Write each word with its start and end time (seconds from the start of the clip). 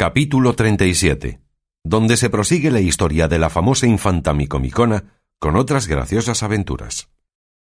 Capítulo 0.00 0.54
37 0.54 1.40
donde 1.82 2.16
se 2.16 2.30
prosigue 2.30 2.70
la 2.70 2.78
historia 2.78 3.26
de 3.26 3.40
la 3.40 3.50
famosa 3.50 3.88
infanta 3.88 4.32
Micomicona 4.32 5.20
con 5.40 5.56
otras 5.56 5.88
graciosas 5.88 6.44
aventuras. 6.44 7.08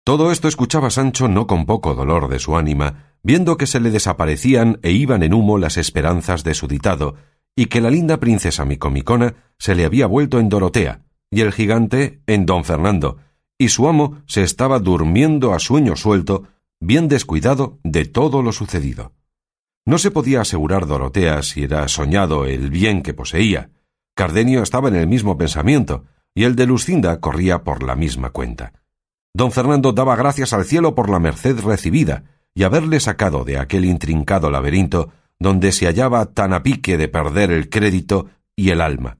Todo 0.05 0.31
esto 0.31 0.47
escuchaba 0.47 0.89
Sancho 0.89 1.27
no 1.27 1.47
con 1.47 1.65
poco 1.65 1.95
dolor 1.95 2.29
de 2.29 2.39
su 2.39 2.55
ánima, 2.55 3.17
viendo 3.23 3.57
que 3.57 3.67
se 3.67 3.81
le 3.81 3.91
desaparecían 3.91 4.79
e 4.83 4.91
iban 4.91 5.21
en 5.21 5.33
humo 5.33 5.57
las 5.57 5.75
esperanzas 5.75 6.45
de 6.45 6.53
su 6.53 6.69
ditado, 6.69 7.15
y 7.57 7.65
que 7.65 7.81
la 7.81 7.89
linda 7.89 8.21
princesa 8.21 8.63
Micomicona 8.63 9.35
se 9.59 9.75
le 9.75 9.83
había 9.83 10.07
vuelto 10.07 10.39
en 10.39 10.47
Dorotea, 10.47 11.01
y 11.29 11.41
el 11.41 11.51
gigante 11.51 12.21
en 12.25 12.45
don 12.45 12.63
Fernando, 12.63 13.17
y 13.57 13.67
su 13.67 13.85
amo 13.85 14.21
se 14.27 14.43
estaba 14.43 14.79
durmiendo 14.79 15.53
a 15.53 15.59
sueño 15.59 15.97
suelto, 15.97 16.47
bien 16.79 17.09
descuidado 17.09 17.79
de 17.83 18.05
todo 18.05 18.41
lo 18.41 18.53
sucedido. 18.53 19.11
No 19.85 19.97
se 19.97 20.11
podía 20.11 20.41
asegurar 20.41 20.87
Dorotea 20.87 21.41
si 21.43 21.63
era 21.63 21.87
soñado 21.87 22.45
el 22.45 22.69
bien 22.69 23.01
que 23.01 23.13
poseía, 23.13 23.69
Cardenio 24.15 24.61
estaba 24.61 24.89
en 24.89 24.95
el 24.95 25.07
mismo 25.07 25.37
pensamiento, 25.37 26.05
y 26.35 26.43
el 26.43 26.55
de 26.55 26.67
Lucinda 26.67 27.19
corría 27.19 27.63
por 27.63 27.83
la 27.83 27.95
misma 27.95 28.29
cuenta. 28.29 28.73
Don 29.33 29.51
Fernando 29.51 29.91
daba 29.91 30.15
gracias 30.15 30.53
al 30.53 30.65
cielo 30.65 30.93
por 30.93 31.09
la 31.09 31.19
merced 31.19 31.59
recibida, 31.59 32.23
y 32.53 32.63
haberle 32.63 32.99
sacado 32.99 33.43
de 33.43 33.57
aquel 33.57 33.85
intrincado 33.85 34.51
laberinto 34.51 35.11
donde 35.39 35.71
se 35.71 35.87
hallaba 35.87 36.27
tan 36.27 36.53
a 36.53 36.61
pique 36.61 36.97
de 36.97 37.07
perder 37.07 37.51
el 37.51 37.69
crédito 37.69 38.29
y 38.55 38.69
el 38.69 38.79
alma. 38.79 39.17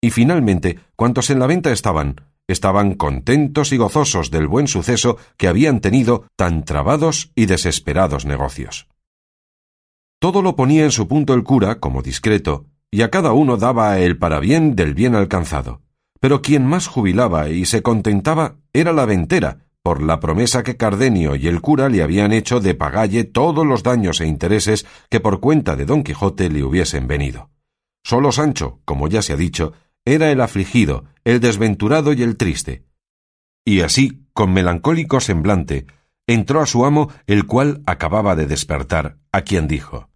Y 0.00 0.10
finalmente, 0.10 0.78
cuantos 0.94 1.30
en 1.30 1.40
la 1.40 1.48
venta 1.48 1.72
estaban, 1.72 2.20
estaban 2.46 2.94
contentos 2.94 3.72
y 3.72 3.76
gozosos 3.76 4.30
del 4.30 4.46
buen 4.46 4.68
suceso 4.68 5.18
que 5.36 5.48
habían 5.48 5.80
tenido 5.80 6.26
tan 6.36 6.64
trabados 6.64 7.32
y 7.34 7.46
desesperados 7.46 8.24
negocios. 8.24 8.86
Todo 10.18 10.42
lo 10.42 10.56
ponía 10.56 10.84
en 10.84 10.90
su 10.90 11.08
punto 11.08 11.34
el 11.34 11.44
cura, 11.44 11.78
como 11.78 12.02
discreto, 12.02 12.66
y 12.90 13.02
a 13.02 13.10
cada 13.10 13.32
uno 13.32 13.56
daba 13.56 13.98
el 13.98 14.18
parabién 14.18 14.74
del 14.74 14.94
bien 14.94 15.14
alcanzado. 15.14 15.82
Pero 16.20 16.40
quien 16.40 16.66
más 16.66 16.86
jubilaba 16.86 17.50
y 17.50 17.66
se 17.66 17.82
contentaba 17.82 18.56
era 18.72 18.92
la 18.92 19.04
ventera, 19.04 19.66
por 19.82 20.02
la 20.02 20.18
promesa 20.18 20.62
que 20.62 20.76
Cardenio 20.76 21.36
y 21.36 21.46
el 21.46 21.60
cura 21.60 21.88
le 21.88 22.02
habían 22.02 22.32
hecho 22.32 22.58
de 22.58 22.74
pagalle 22.74 23.24
todos 23.24 23.64
los 23.64 23.82
daños 23.82 24.20
e 24.20 24.26
intereses 24.26 24.86
que 25.10 25.20
por 25.20 25.38
cuenta 25.38 25.76
de 25.76 25.84
don 25.84 26.02
Quijote 26.02 26.48
le 26.50 26.64
hubiesen 26.64 27.06
venido. 27.06 27.50
Solo 28.02 28.32
Sancho, 28.32 28.80
como 28.84 29.08
ya 29.08 29.22
se 29.22 29.32
ha 29.32 29.36
dicho, 29.36 29.74
era 30.04 30.32
el 30.32 30.40
afligido, 30.40 31.04
el 31.24 31.40
desventurado 31.40 32.12
y 32.14 32.22
el 32.22 32.36
triste. 32.36 32.84
Y 33.64 33.82
así, 33.82 34.26
con 34.32 34.52
melancólico 34.52 35.20
semblante, 35.20 35.86
entró 36.26 36.60
a 36.60 36.66
su 36.66 36.84
amo, 36.84 37.10
el 37.26 37.46
cual 37.46 37.82
acababa 37.86 38.36
de 38.36 38.46
despertar, 38.46 39.16
a 39.32 39.42
quien 39.42 39.68
dijo 39.68 40.08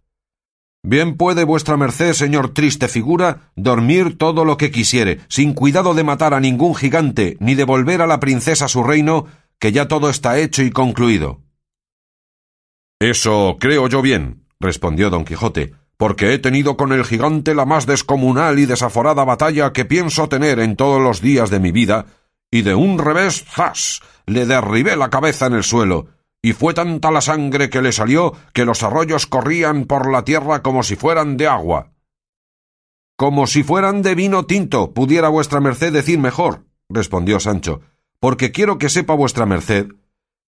Bien 0.83 1.15
puede 1.15 1.43
vuestra 1.43 1.77
merced, 1.77 2.13
señor 2.13 2.53
triste 2.53 2.87
figura, 2.87 3.51
dormir 3.55 4.17
todo 4.17 4.45
lo 4.45 4.57
que 4.57 4.71
quisiere, 4.71 5.19
sin 5.27 5.53
cuidado 5.53 5.93
de 5.93 6.03
matar 6.03 6.33
a 6.33 6.39
ningún 6.39 6.75
gigante, 6.75 7.37
ni 7.39 7.53
de 7.53 7.65
volver 7.65 8.01
a 8.01 8.07
la 8.07 8.19
princesa 8.19 8.67
su 8.67 8.83
reino, 8.83 9.27
que 9.59 9.71
ya 9.71 9.87
todo 9.87 10.09
está 10.09 10.39
hecho 10.39 10.63
y 10.63 10.71
concluido. 10.71 11.41
Eso 12.99 13.57
creo 13.59 13.87
yo 13.87 14.01
bien, 14.01 14.47
respondió 14.59 15.11
don 15.11 15.23
Quijote, 15.23 15.75
porque 15.97 16.33
he 16.33 16.39
tenido 16.39 16.77
con 16.77 16.93
el 16.93 17.05
gigante 17.05 17.53
la 17.53 17.65
más 17.65 17.85
descomunal 17.85 18.57
y 18.57 18.65
desaforada 18.65 19.23
batalla 19.23 19.73
que 19.73 19.85
pienso 19.85 20.29
tener 20.29 20.59
en 20.59 20.75
todos 20.75 20.99
los 20.99 21.21
días 21.21 21.51
de 21.51 21.59
mi 21.59 21.71
vida, 21.71 22.07
y 22.49 22.63
de 22.63 22.73
un 22.73 22.97
revés, 22.97 23.45
¡zas! 23.47 24.01
Le 24.31 24.45
derribé 24.45 24.95
la 24.95 25.09
cabeza 25.09 25.45
en 25.47 25.53
el 25.53 25.63
suelo, 25.63 26.07
y 26.41 26.53
fue 26.53 26.73
tanta 26.73 27.11
la 27.11 27.21
sangre 27.21 27.69
que 27.69 27.81
le 27.81 27.91
salió 27.91 28.33
que 28.53 28.65
los 28.65 28.83
arroyos 28.83 29.27
corrían 29.27 29.85
por 29.85 30.11
la 30.11 30.23
tierra 30.23 30.61
como 30.63 30.83
si 30.83 30.95
fueran 30.95 31.37
de 31.37 31.47
agua. 31.47 31.91
Como 33.15 33.45
si 33.45 33.61
fueran 33.61 34.01
de 34.01 34.15
vino 34.15 34.45
tinto, 34.45 34.93
pudiera 34.93 35.29
vuestra 35.29 35.59
merced 35.59 35.93
decir 35.93 36.17
mejor, 36.17 36.65
respondió 36.89 37.39
Sancho, 37.39 37.81
porque 38.19 38.51
quiero 38.51 38.77
que 38.77 38.89
sepa 38.89 39.13
vuestra 39.13 39.45
merced, 39.45 39.87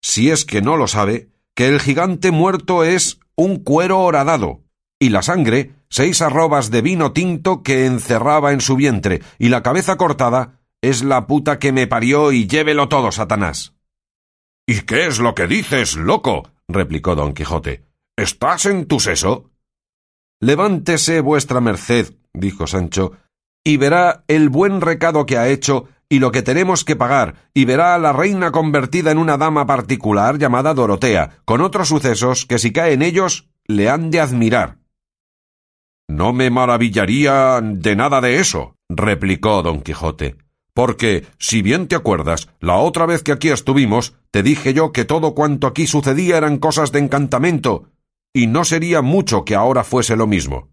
si 0.00 0.30
es 0.30 0.44
que 0.44 0.62
no 0.62 0.76
lo 0.76 0.86
sabe, 0.86 1.28
que 1.54 1.68
el 1.68 1.80
gigante 1.80 2.30
muerto 2.30 2.84
es 2.84 3.20
un 3.36 3.58
cuero 3.58 4.00
horadado, 4.00 4.62
y 4.98 5.10
la 5.10 5.22
sangre 5.22 5.74
seis 5.90 6.22
arrobas 6.22 6.70
de 6.70 6.80
vino 6.80 7.12
tinto 7.12 7.62
que 7.62 7.84
encerraba 7.84 8.52
en 8.52 8.62
su 8.62 8.76
vientre, 8.76 9.20
y 9.38 9.50
la 9.50 9.62
cabeza 9.62 9.96
cortada 9.96 10.61
es 10.82 11.04
la 11.04 11.26
puta 11.26 11.58
que 11.58 11.72
me 11.72 11.86
parió 11.86 12.32
y 12.32 12.46
llévelo 12.46 12.88
todo, 12.88 13.12
Satanás. 13.12 13.74
¿Y 14.66 14.80
qué 14.82 15.06
es 15.06 15.20
lo 15.20 15.34
que 15.34 15.46
dices, 15.46 15.96
loco? 15.96 16.50
replicó 16.68 17.14
don 17.14 17.34
Quijote. 17.34 17.84
¿Estás 18.16 18.66
en 18.66 18.86
tu 18.86 19.00
seso? 19.00 19.50
Levántese 20.40 21.20
vuestra 21.20 21.60
merced, 21.60 22.14
dijo 22.32 22.66
Sancho, 22.66 23.12
y 23.64 23.76
verá 23.76 24.24
el 24.26 24.48
buen 24.48 24.80
recado 24.80 25.24
que 25.24 25.38
ha 25.38 25.48
hecho 25.48 25.88
y 26.08 26.18
lo 26.18 26.32
que 26.32 26.42
tenemos 26.42 26.84
que 26.84 26.96
pagar, 26.96 27.48
y 27.54 27.64
verá 27.64 27.94
a 27.94 27.98
la 27.98 28.12
reina 28.12 28.50
convertida 28.50 29.12
en 29.12 29.18
una 29.18 29.38
dama 29.38 29.66
particular 29.66 30.36
llamada 30.36 30.74
Dorotea, 30.74 31.38
con 31.44 31.60
otros 31.60 31.88
sucesos 31.88 32.44
que 32.44 32.58
si 32.58 32.72
cae 32.72 32.92
en 32.92 33.02
ellos 33.02 33.48
le 33.66 33.88
han 33.88 34.10
de 34.10 34.20
admirar. 34.20 34.78
No 36.08 36.32
me 36.32 36.50
maravillaría 36.50 37.60
de 37.62 37.96
nada 37.96 38.20
de 38.20 38.40
eso, 38.40 38.74
replicó 38.90 39.62
don 39.62 39.80
Quijote. 39.80 40.36
Porque, 40.74 41.26
si 41.38 41.60
bien 41.60 41.86
te 41.86 41.96
acuerdas, 41.96 42.48
la 42.60 42.76
otra 42.76 43.04
vez 43.04 43.22
que 43.22 43.32
aquí 43.32 43.50
estuvimos, 43.50 44.14
te 44.30 44.42
dije 44.42 44.72
yo 44.72 44.92
que 44.92 45.04
todo 45.04 45.34
cuanto 45.34 45.66
aquí 45.66 45.86
sucedía 45.86 46.38
eran 46.38 46.58
cosas 46.58 46.92
de 46.92 47.00
encantamento, 47.00 47.90
y 48.32 48.46
no 48.46 48.64
sería 48.64 49.02
mucho 49.02 49.44
que 49.44 49.54
ahora 49.54 49.84
fuese 49.84 50.16
lo 50.16 50.26
mismo. 50.26 50.70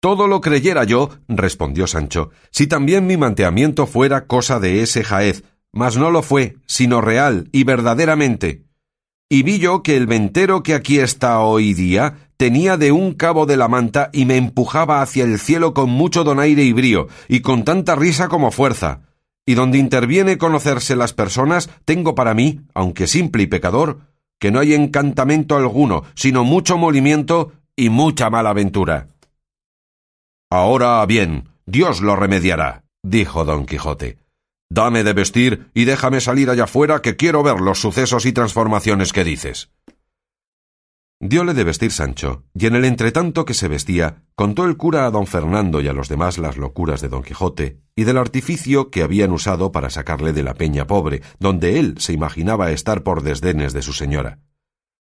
Todo 0.00 0.26
lo 0.26 0.40
creyera 0.40 0.84
yo, 0.84 1.10
respondió 1.28 1.86
Sancho, 1.86 2.30
si 2.50 2.66
también 2.66 3.06
mi 3.06 3.18
manteamiento 3.18 3.86
fuera 3.86 4.26
cosa 4.26 4.58
de 4.58 4.80
ese 4.80 5.04
jaez, 5.04 5.44
mas 5.72 5.98
no 5.98 6.10
lo 6.10 6.22
fue, 6.22 6.56
sino 6.66 7.02
real 7.02 7.50
y 7.52 7.64
verdaderamente. 7.64 8.64
Y 9.28 9.42
vi 9.42 9.58
yo 9.58 9.82
que 9.82 9.98
el 9.98 10.06
ventero 10.06 10.62
que 10.62 10.74
aquí 10.74 10.98
está 10.98 11.40
hoy 11.40 11.74
día 11.74 12.30
tenía 12.38 12.78
de 12.78 12.90
un 12.90 13.12
cabo 13.12 13.44
de 13.44 13.58
la 13.58 13.68
manta 13.68 14.08
y 14.14 14.24
me 14.24 14.38
empujaba 14.38 15.02
hacia 15.02 15.24
el 15.24 15.38
cielo 15.38 15.74
con 15.74 15.90
mucho 15.90 16.24
donaire 16.24 16.64
y 16.64 16.72
brío, 16.72 17.08
y 17.28 17.40
con 17.40 17.64
tanta 17.64 17.94
risa 17.94 18.28
como 18.28 18.50
fuerza 18.50 19.02
y 19.50 19.54
donde 19.54 19.78
interviene 19.78 20.38
conocerse 20.38 20.94
las 20.94 21.12
personas, 21.12 21.70
tengo 21.84 22.14
para 22.14 22.34
mí, 22.34 22.60
aunque 22.72 23.08
simple 23.08 23.42
y 23.42 23.46
pecador, 23.48 23.98
que 24.38 24.52
no 24.52 24.60
hay 24.60 24.74
encantamento 24.74 25.56
alguno, 25.56 26.04
sino 26.14 26.44
mucho 26.44 26.78
molimiento 26.78 27.50
y 27.74 27.88
mucha 27.88 28.30
mala 28.30 28.50
aventura. 28.50 29.08
Ahora 30.52 31.04
bien, 31.04 31.48
Dios 31.66 32.00
lo 32.00 32.14
remediará, 32.14 32.84
dijo 33.02 33.44
don 33.44 33.66
Quijote. 33.66 34.18
Dame 34.70 35.02
de 35.02 35.14
vestir 35.14 35.68
y 35.74 35.84
déjame 35.84 36.20
salir 36.20 36.48
allá 36.48 36.68
fuera 36.68 37.02
que 37.02 37.16
quiero 37.16 37.42
ver 37.42 37.60
los 37.60 37.80
sucesos 37.80 38.26
y 38.26 38.32
transformaciones 38.32 39.12
que 39.12 39.24
dices. 39.24 39.68
Diole 41.22 41.52
de 41.52 41.64
vestir 41.64 41.92
Sancho, 41.92 42.44
y 42.54 42.64
en 42.64 42.74
el 42.74 42.86
entretanto 42.86 43.44
que 43.44 43.52
se 43.52 43.68
vestía, 43.68 44.22
contó 44.34 44.64
el 44.64 44.78
cura 44.78 45.04
a 45.04 45.10
don 45.10 45.26
Fernando 45.26 45.82
y 45.82 45.88
a 45.88 45.92
los 45.92 46.08
demás 46.08 46.38
las 46.38 46.56
locuras 46.56 47.02
de 47.02 47.10
don 47.10 47.22
Quijote, 47.22 47.82
y 47.94 48.04
del 48.04 48.16
artificio 48.16 48.90
que 48.90 49.02
habían 49.02 49.30
usado 49.30 49.70
para 49.70 49.90
sacarle 49.90 50.32
de 50.32 50.42
la 50.42 50.54
peña 50.54 50.86
pobre, 50.86 51.20
donde 51.38 51.78
él 51.78 51.96
se 51.98 52.14
imaginaba 52.14 52.70
estar 52.70 53.02
por 53.02 53.22
desdenes 53.22 53.74
de 53.74 53.82
su 53.82 53.92
señora. 53.92 54.38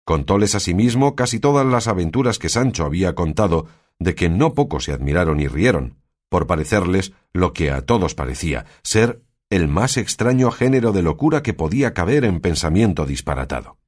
Contóles 0.05 0.57
asimismo 0.57 1.15
casi 1.15 1.39
todas 1.39 1.65
las 1.65 1.87
aventuras 1.87 2.41
que 2.41 2.49
Sancho 2.49 2.84
había 2.84 3.15
contado, 3.15 3.67
de 4.01 4.17
que 4.17 4.28
no 4.28 4.55
poco 4.55 4.81
se 4.81 4.93
admiraron 4.93 5.39
y 5.39 5.47
rieron, 5.47 5.99
por 6.28 6.49
parecerles 6.49 7.12
lo 7.33 7.53
que 7.53 7.71
a 7.71 7.83
todos 7.83 8.17
parecía, 8.17 8.67
ser 8.83 9.23
el 9.51 9.69
más 9.69 9.97
extraño 9.97 10.51
género 10.51 10.91
de 10.91 11.03
locura 11.03 11.45
que 11.45 11.55
podía 11.55 11.95
caber 11.95 12.25
en 12.25 12.41
pensamiento 12.41 13.07
disparatado. 13.07 13.78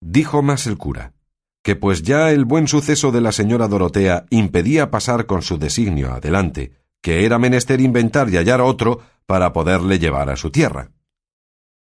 Dijo 0.00 0.42
más 0.42 0.66
el 0.66 0.78
cura 0.78 1.12
que 1.66 1.74
pues 1.74 2.02
ya 2.02 2.30
el 2.30 2.44
buen 2.44 2.68
suceso 2.68 3.10
de 3.10 3.20
la 3.20 3.32
señora 3.32 3.66
Dorotea 3.66 4.26
impedía 4.30 4.92
pasar 4.92 5.26
con 5.26 5.42
su 5.42 5.58
designio 5.58 6.12
adelante, 6.12 6.76
que 7.02 7.24
era 7.24 7.40
menester 7.40 7.80
inventar 7.80 8.28
y 8.28 8.36
hallar 8.36 8.60
otro 8.60 9.00
para 9.26 9.52
poderle 9.52 9.98
llevar 9.98 10.30
a 10.30 10.36
su 10.36 10.52
tierra. 10.52 10.92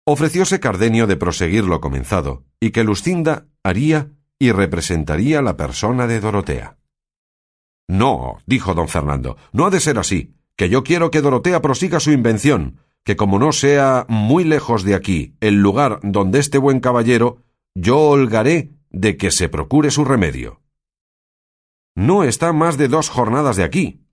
Ofrecióse 0.06 0.60
Cardenio 0.60 1.08
de 1.08 1.18
proseguir 1.18 1.64
lo 1.64 1.82
comenzado, 1.82 2.44
y 2.60 2.70
que 2.70 2.84
Lucinda 2.84 3.48
haría 3.64 4.10
y 4.38 4.52
representaría 4.52 5.42
la 5.42 5.58
persona 5.58 6.06
de 6.06 6.20
Dorotea. 6.20 6.78
No, 7.88 8.38
dijo 8.46 8.76
don 8.76 8.88
Fernando, 8.88 9.38
no 9.52 9.66
ha 9.66 9.72
de 9.72 9.80
ser 9.80 9.98
así, 9.98 10.36
que 10.56 10.70
yo 10.70 10.84
quiero 10.84 11.10
que 11.10 11.22
Dorotea 11.22 11.60
prosiga 11.64 12.00
su 12.00 12.12
invención, 12.12 12.78
que 13.04 13.16
como 13.16 13.40
no 13.40 13.52
sea 13.52 14.06
muy 14.10 14.44
lejos 14.44 14.84
de 14.84 14.94
aquí 14.94 15.34
el 15.40 15.56
lugar 15.56 16.00
donde 16.04 16.38
este 16.38 16.60
buen 16.60 16.82
caballero, 16.82 17.40
yo 17.74 17.98
holgaré 17.98 18.74
de 18.92 19.18
que 19.18 19.32
se 19.32 19.50
procure 19.50 19.92
su 19.92 20.06
remedio. 20.06 20.62
No 21.96 22.24
está 22.24 22.54
más 22.54 22.78
de 22.78 22.88
dos 22.88 23.10
jornadas 23.10 23.58
de 23.58 23.64
aquí. 23.64 24.06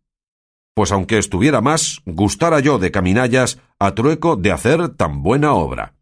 Pues 0.75 0.93
aunque 0.93 1.19
estuviera 1.19 1.61
más, 1.61 2.01
gustara 2.07 2.61
yo 2.61 2.79
de 2.79 2.91
caminallas 2.91 3.61
a 3.79 3.95
trueco 3.95 4.37
de 4.37 4.53
hacer 4.53 4.89
tan 4.91 5.23
buena 5.23 5.53
obra. 5.53 5.95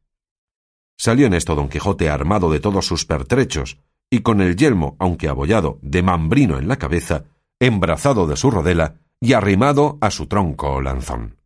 Salió 0.98 1.26
en 1.26 1.34
esto 1.34 1.54
don 1.54 1.68
Quijote 1.68 2.08
armado 2.08 2.50
de 2.50 2.60
todos 2.60 2.86
sus 2.86 3.04
pertrechos, 3.04 3.78
y 4.10 4.20
con 4.20 4.40
el 4.40 4.56
yelmo, 4.56 4.96
aunque 4.98 5.28
abollado, 5.28 5.78
de 5.82 6.02
mambrino 6.02 6.58
en 6.58 6.68
la 6.68 6.76
cabeza, 6.76 7.24
embrazado 7.60 8.26
de 8.26 8.36
su 8.36 8.50
rodela 8.50 8.96
y 9.20 9.32
arrimado 9.32 9.98
a 10.00 10.10
su 10.10 10.26
tronco 10.26 10.74
o 10.74 10.80
lanzón. 10.80 11.38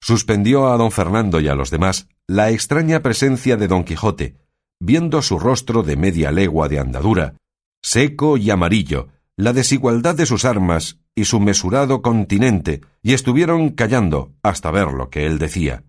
Suspendió 0.00 0.68
a 0.68 0.76
don 0.76 0.90
Fernando 0.90 1.40
y 1.40 1.48
a 1.48 1.54
los 1.54 1.70
demás 1.70 2.08
la 2.26 2.50
extraña 2.50 3.00
presencia 3.00 3.56
de 3.56 3.68
don 3.68 3.84
Quijote, 3.84 4.36
viendo 4.84 5.22
su 5.22 5.38
rostro 5.38 5.82
de 5.82 5.96
media 5.96 6.30
legua 6.30 6.68
de 6.68 6.78
andadura, 6.78 7.34
seco 7.82 8.36
y 8.36 8.50
amarillo, 8.50 9.08
la 9.36 9.52
desigualdad 9.52 10.14
de 10.14 10.26
sus 10.26 10.44
armas 10.44 11.00
y 11.14 11.24
su 11.24 11.40
mesurado 11.40 12.02
continente, 12.02 12.82
y 13.02 13.14
estuvieron 13.14 13.70
callando 13.70 14.32
hasta 14.42 14.70
ver 14.70 14.92
lo 14.92 15.10
que 15.10 15.26
él 15.26 15.38
decía, 15.38 15.84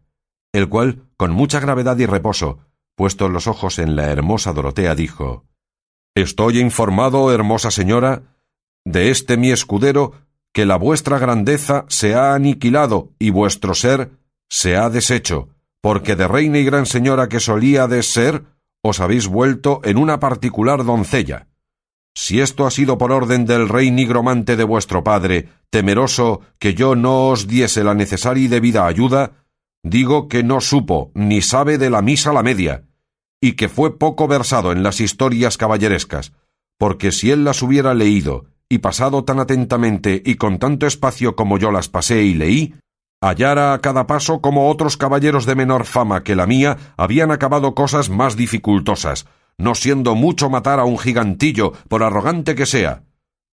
el 0.53 0.69
cual, 0.69 1.03
con 1.17 1.31
mucha 1.31 1.59
gravedad 1.59 1.97
y 1.97 2.05
reposo, 2.05 2.59
puestos 2.95 3.29
los 3.29 3.47
ojos 3.47 3.79
en 3.79 3.95
la 3.95 4.05
hermosa 4.05 4.53
Dorotea, 4.53 4.95
dijo 4.95 5.45
Estoy 6.15 6.59
informado, 6.59 7.31
hermosa 7.33 7.71
señora, 7.71 8.23
de 8.85 9.09
este 9.09 9.35
mi 9.35 9.51
escudero, 9.51 10.13
que 10.53 10.65
la 10.65 10.77
vuestra 10.77 11.19
grandeza 11.19 11.85
se 11.89 12.15
ha 12.15 12.33
aniquilado 12.33 13.11
y 13.19 13.31
vuestro 13.31 13.73
ser 13.73 14.11
se 14.49 14.77
ha 14.77 14.89
deshecho, 14.89 15.49
porque 15.81 16.15
de 16.15 16.27
reina 16.27 16.59
y 16.59 16.63
gran 16.63 16.85
señora 16.85 17.27
que 17.27 17.41
solía 17.41 17.87
de 17.87 18.01
ser, 18.03 18.43
os 18.87 18.99
habéis 18.99 19.25
vuelto 19.27 19.81
en 19.83 19.97
una 19.97 20.19
particular 20.19 20.85
doncella. 20.85 21.47
Si 22.13 22.39
esto 22.39 22.67
ha 22.67 22.71
sido 22.71 22.97
por 22.97 23.11
orden 23.11 23.45
del 23.45 23.67
rey 23.67 23.89
nigromante 23.89 24.55
de 24.55 24.63
vuestro 24.63 25.03
padre, 25.03 25.49
temeroso 25.71 26.41
que 26.59 26.75
yo 26.75 26.95
no 26.95 27.27
os 27.29 27.47
diese 27.47 27.83
la 27.83 27.95
necesaria 27.95 28.45
y 28.45 28.47
debida 28.47 28.85
ayuda, 28.85 29.43
digo 29.83 30.27
que 30.27 30.43
no 30.43 30.61
supo 30.61 31.11
ni 31.15 31.41
sabe 31.41 31.77
de 31.79 31.89
la 31.89 32.03
misa 32.03 32.31
la 32.31 32.43
media, 32.43 32.83
y 33.41 33.53
que 33.53 33.69
fue 33.69 33.97
poco 33.97 34.27
versado 34.27 34.71
en 34.71 34.83
las 34.83 35.01
historias 35.01 35.57
caballerescas, 35.57 36.33
porque 36.77 37.11
si 37.11 37.31
él 37.31 37.43
las 37.43 37.63
hubiera 37.63 37.93
leído 37.95 38.45
y 38.69 38.77
pasado 38.77 39.23
tan 39.23 39.39
atentamente 39.39 40.21
y 40.23 40.35
con 40.35 40.59
tanto 40.59 40.85
espacio 40.85 41.35
como 41.35 41.57
yo 41.57 41.71
las 41.71 41.89
pasé 41.89 42.23
y 42.23 42.35
leí, 42.35 42.75
hallara 43.29 43.73
a 43.73 43.81
cada 43.81 44.05
paso 44.05 44.39
como 44.39 44.69
otros 44.69 44.97
caballeros 44.97 45.45
de 45.45 45.55
menor 45.55 45.85
fama 45.85 46.23
que 46.23 46.35
la 46.35 46.45
mía 46.45 46.77
habían 46.95 47.31
acabado 47.31 47.73
cosas 47.73 48.09
más 48.09 48.35
dificultosas, 48.35 49.25
no 49.57 49.73
siendo 49.73 50.13
mucho 50.15 50.49
matar 50.49 50.79
a 50.79 50.85
un 50.85 50.97
gigantillo, 50.97 51.73
por 51.87 52.03
arrogante 52.03 52.53
que 52.55 52.65
sea, 52.65 53.03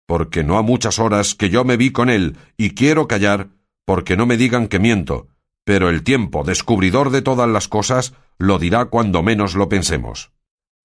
porque 0.06 0.42
no 0.42 0.58
ha 0.58 0.62
muchas 0.62 0.98
horas 0.98 1.34
que 1.34 1.50
yo 1.50 1.64
me 1.64 1.76
vi 1.76 1.90
con 1.92 2.10
él, 2.10 2.36
y 2.56 2.70
quiero 2.70 3.06
callar, 3.06 3.50
porque 3.84 4.16
no 4.16 4.26
me 4.26 4.36
digan 4.36 4.66
que 4.66 4.80
miento, 4.80 5.28
pero 5.64 5.88
el 5.88 6.02
tiempo, 6.02 6.42
descubridor 6.42 7.10
de 7.10 7.22
todas 7.22 7.48
las 7.48 7.68
cosas, 7.68 8.14
lo 8.38 8.58
dirá 8.58 8.86
cuando 8.86 9.22
menos 9.22 9.54
lo 9.54 9.68
pensemos. 9.68 10.32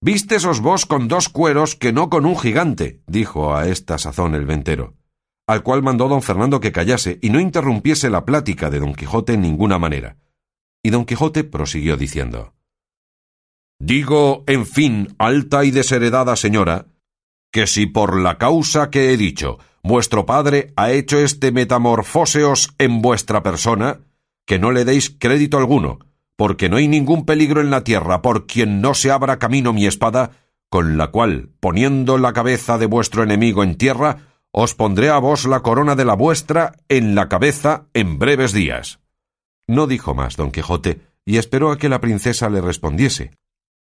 Vístesos 0.00 0.60
vos 0.60 0.86
con 0.86 1.08
dos 1.08 1.28
cueros 1.28 1.74
que 1.74 1.92
no 1.92 2.10
con 2.10 2.26
un 2.26 2.38
gigante, 2.38 3.00
dijo 3.06 3.56
a 3.56 3.66
esta 3.66 3.98
sazón 3.98 4.34
el 4.34 4.44
ventero, 4.44 4.94
al 5.46 5.62
cual 5.62 5.82
mandó 5.82 6.08
don 6.08 6.22
Fernando 6.22 6.60
que 6.60 6.72
callase 6.72 7.18
y 7.22 7.30
no 7.30 7.40
interrumpiese 7.40 8.10
la 8.10 8.24
plática 8.24 8.70
de 8.70 8.80
don 8.80 8.94
Quijote 8.94 9.34
en 9.34 9.42
ninguna 9.42 9.78
manera. 9.78 10.16
Y 10.82 10.90
don 10.90 11.04
Quijote 11.04 11.44
prosiguió 11.44 11.96
diciendo 11.96 12.54
Digo, 13.78 14.44
en 14.46 14.66
fin, 14.66 15.14
alta 15.18 15.64
y 15.64 15.70
desheredada 15.70 16.34
señora, 16.36 16.86
que 17.52 17.66
si 17.66 17.86
por 17.86 18.20
la 18.20 18.38
causa 18.38 18.90
que 18.90 19.12
he 19.12 19.16
dicho 19.16 19.58
vuestro 19.82 20.26
padre 20.26 20.72
ha 20.76 20.90
hecho 20.90 21.18
este 21.18 21.52
metamorfóseos 21.52 22.74
en 22.78 23.02
vuestra 23.02 23.42
persona, 23.42 24.00
que 24.44 24.58
no 24.58 24.72
le 24.72 24.84
deis 24.84 25.14
crédito 25.16 25.58
alguno, 25.58 26.00
porque 26.36 26.68
no 26.68 26.76
hay 26.76 26.88
ningún 26.88 27.24
peligro 27.24 27.60
en 27.60 27.70
la 27.70 27.84
tierra 27.84 28.20
por 28.20 28.46
quien 28.46 28.80
no 28.80 28.94
se 28.94 29.10
abra 29.10 29.38
camino 29.38 29.72
mi 29.72 29.86
espada, 29.86 30.32
con 30.68 30.96
la 30.96 31.08
cual, 31.08 31.50
poniendo 31.60 32.18
la 32.18 32.32
cabeza 32.32 32.78
de 32.78 32.86
vuestro 32.86 33.22
enemigo 33.22 33.62
en 33.62 33.76
tierra, 33.76 34.25
os 34.58 34.74
pondré 34.74 35.10
a 35.10 35.18
vos 35.18 35.44
la 35.44 35.60
corona 35.60 35.96
de 35.96 36.06
la 36.06 36.14
vuestra 36.14 36.76
en 36.88 37.14
la 37.14 37.28
cabeza 37.28 37.88
en 37.92 38.18
breves 38.18 38.54
días. 38.54 39.00
No 39.68 39.86
dijo 39.86 40.14
más 40.14 40.36
don 40.36 40.50
Quijote, 40.50 41.02
y 41.26 41.36
esperó 41.36 41.70
a 41.70 41.76
que 41.76 41.90
la 41.90 42.00
princesa 42.00 42.48
le 42.48 42.62
respondiese, 42.62 43.32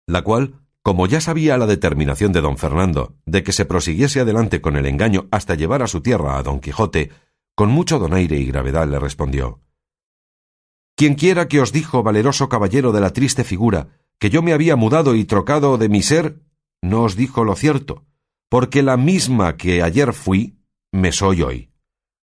la 0.05 0.23
cual, 0.23 0.67
como 0.82 1.06
ya 1.06 1.21
sabía 1.21 1.56
la 1.59 1.69
determinación 1.69 2.32
de 2.32 2.41
don 2.41 2.59
Fernando 2.59 3.15
de 3.25 3.44
que 3.44 3.53
se 3.53 3.67
prosiguiese 3.67 4.19
adelante 4.19 4.61
con 4.61 4.75
el 4.75 4.87
engaño 4.87 5.29
hasta 5.31 5.55
llevar 5.55 5.81
a 5.81 5.87
su 5.87 6.00
tierra 6.00 6.38
a 6.38 6.43
don 6.43 6.59
Quijote, 6.59 7.12
con 7.55 7.70
mucho 7.70 8.00
donaire 8.00 8.37
y 8.37 8.47
gravedad 8.47 8.88
le 8.88 8.99
respondió 8.99 9.61
Quien 10.97 11.15
quiera 11.15 11.47
que 11.47 11.61
os 11.61 11.70
dijo, 11.70 12.03
valeroso 12.03 12.49
caballero 12.49 12.91
de 12.91 13.00
la 13.00 13.12
triste 13.12 13.44
figura, 13.44 13.91
que 14.19 14.29
yo 14.29 14.43
me 14.43 14.53
había 14.53 14.75
mudado 14.75 15.15
y 15.15 15.25
trocado 15.25 15.79
de 15.79 15.88
mi 15.88 16.03
ser, 16.03 16.41
no 16.82 17.05
os 17.05 17.15
dijo 17.15 17.44
lo 17.44 17.55
cierto, 17.55 18.05
porque 18.49 18.82
la 18.82 18.97
misma 18.97 19.56
que 19.56 19.81
ayer 19.81 20.12
fui, 20.12 20.59
me 20.94 21.11
soy 21.11 21.43
hoy. 21.43 21.70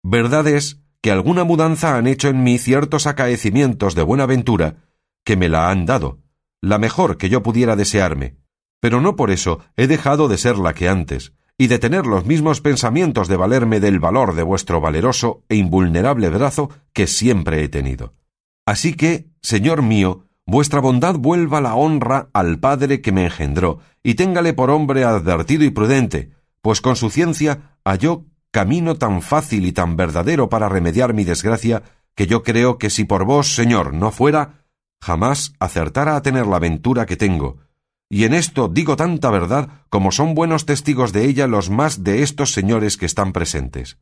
Verdad 0.04 0.48
es 0.48 0.82
que 1.02 1.12
alguna 1.12 1.44
mudanza 1.44 1.96
han 1.96 2.08
hecho 2.08 2.28
en 2.28 2.42
mí 2.42 2.58
ciertos 2.58 3.06
acaecimientos 3.06 3.94
de 3.94 4.02
buena 4.02 4.26
ventura 4.26 4.78
que 5.24 5.38
me 5.38 5.48
la 5.48 5.70
han 5.70 5.86
dado, 5.86 6.24
la 6.60 6.80
mejor 6.80 7.18
que 7.18 7.30
yo 7.30 7.44
pudiera 7.44 7.76
desearme, 7.76 8.38
pero 8.80 9.00
no 9.00 9.16
por 9.16 9.30
eso 9.30 9.60
he 9.76 9.86
dejado 9.86 10.28
de 10.28 10.40
ser 10.40 10.58
la 10.58 10.74
que 10.74 10.90
antes, 10.90 11.34
y 11.56 11.68
de 11.68 11.78
tener 11.78 12.08
los 12.08 12.26
mismos 12.26 12.60
pensamientos 12.60 13.28
de 13.28 13.38
valerme 13.38 13.80
del 13.80 14.00
valor 14.00 14.34
de 14.34 14.42
vuestro 14.42 14.82
valeroso 14.82 15.44
e 15.50 15.56
invulnerable 15.56 16.28
brazo 16.30 16.72
que 16.94 17.06
siempre 17.06 17.64
he 17.64 17.70
tenido. 17.70 18.16
Así 18.66 18.96
que, 18.96 19.30
señor 19.40 19.84
mío, 19.84 20.26
vuestra 20.48 20.80
bondad 20.80 21.14
vuelva 21.14 21.62
la 21.62 21.76
honra 21.76 22.30
al 22.34 22.58
Padre 22.58 23.02
que 23.02 23.12
me 23.12 23.26
engendró, 23.26 23.82
y 24.02 24.16
téngale 24.16 24.54
por 24.54 24.72
hombre 24.72 25.04
advertido 25.04 25.64
y 25.64 25.70
prudente, 25.70 26.32
pues 26.62 26.82
con 26.82 26.96
su 26.96 27.12
ciencia 27.12 27.78
halló 27.86 28.26
camino 28.58 28.96
tan 28.96 29.22
fácil 29.22 29.68
y 29.68 29.72
tan 29.72 29.96
verdadero 29.98 30.50
para 30.50 30.68
remediar 30.68 31.14
mi 31.14 31.24
desgracia, 31.24 31.84
que 32.16 32.26
yo 32.26 32.42
creo 32.42 32.80
que 32.80 32.90
si 32.90 33.04
por 33.04 33.24
vos, 33.24 33.54
señor, 33.54 33.94
no 33.94 34.10
fuera, 34.10 34.66
jamás 35.00 35.54
acertara 35.60 36.16
a 36.16 36.24
tener 36.24 36.48
la 36.48 36.58
ventura 36.58 37.06
que 37.06 37.18
tengo, 37.18 37.58
y 38.10 38.24
en 38.24 38.34
esto 38.34 38.68
digo 38.68 38.96
tanta 38.96 39.30
verdad 39.30 39.70
como 39.90 40.12
son 40.12 40.34
buenos 40.34 40.66
testigos 40.66 41.14
de 41.14 41.26
ella 41.26 41.46
los 41.46 41.70
más 41.70 42.04
de 42.04 42.24
estos 42.24 42.52
señores 42.52 42.98
que 42.98 43.06
están 43.06 43.32
presentes. 43.32 44.00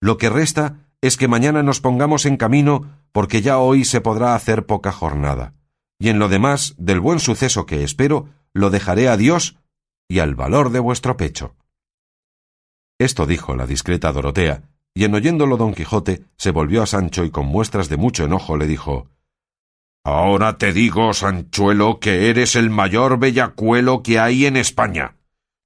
Lo 0.00 0.18
que 0.18 0.30
resta 0.30 0.86
es 1.00 1.16
que 1.16 1.26
mañana 1.26 1.64
nos 1.64 1.80
pongamos 1.80 2.26
en 2.26 2.36
camino, 2.36 2.92
porque 3.10 3.42
ya 3.42 3.58
hoy 3.58 3.84
se 3.84 4.00
podrá 4.00 4.36
hacer 4.36 4.66
poca 4.66 4.92
jornada, 4.92 5.54
y 5.98 6.10
en 6.10 6.20
lo 6.20 6.28
demás 6.28 6.76
del 6.78 7.00
buen 7.00 7.18
suceso 7.18 7.66
que 7.66 7.82
espero, 7.82 8.28
lo 8.54 8.70
dejaré 8.70 9.08
a 9.08 9.16
Dios 9.16 9.58
y 10.06 10.20
al 10.20 10.36
valor 10.36 10.70
de 10.70 10.78
vuestro 10.78 11.16
pecho. 11.16 11.56
Esto 13.00 13.24
dijo 13.24 13.56
la 13.56 13.66
discreta 13.66 14.12
Dorotea, 14.12 14.60
y 14.92 15.04
en 15.04 15.14
oyéndolo 15.14 15.56
don 15.56 15.72
Quijote 15.72 16.20
se 16.36 16.50
volvió 16.50 16.82
a 16.82 16.86
Sancho 16.86 17.24
y 17.24 17.30
con 17.30 17.46
muestras 17.46 17.88
de 17.88 17.96
mucho 17.96 18.26
enojo 18.26 18.58
le 18.58 18.66
dijo 18.66 19.08
Ahora 20.04 20.58
te 20.58 20.74
digo, 20.74 21.14
Sanchuelo, 21.14 21.98
que 21.98 22.28
eres 22.28 22.56
el 22.56 22.68
mayor 22.68 23.18
bellacuelo 23.18 24.02
que 24.02 24.18
hay 24.18 24.44
en 24.44 24.58
España. 24.58 25.16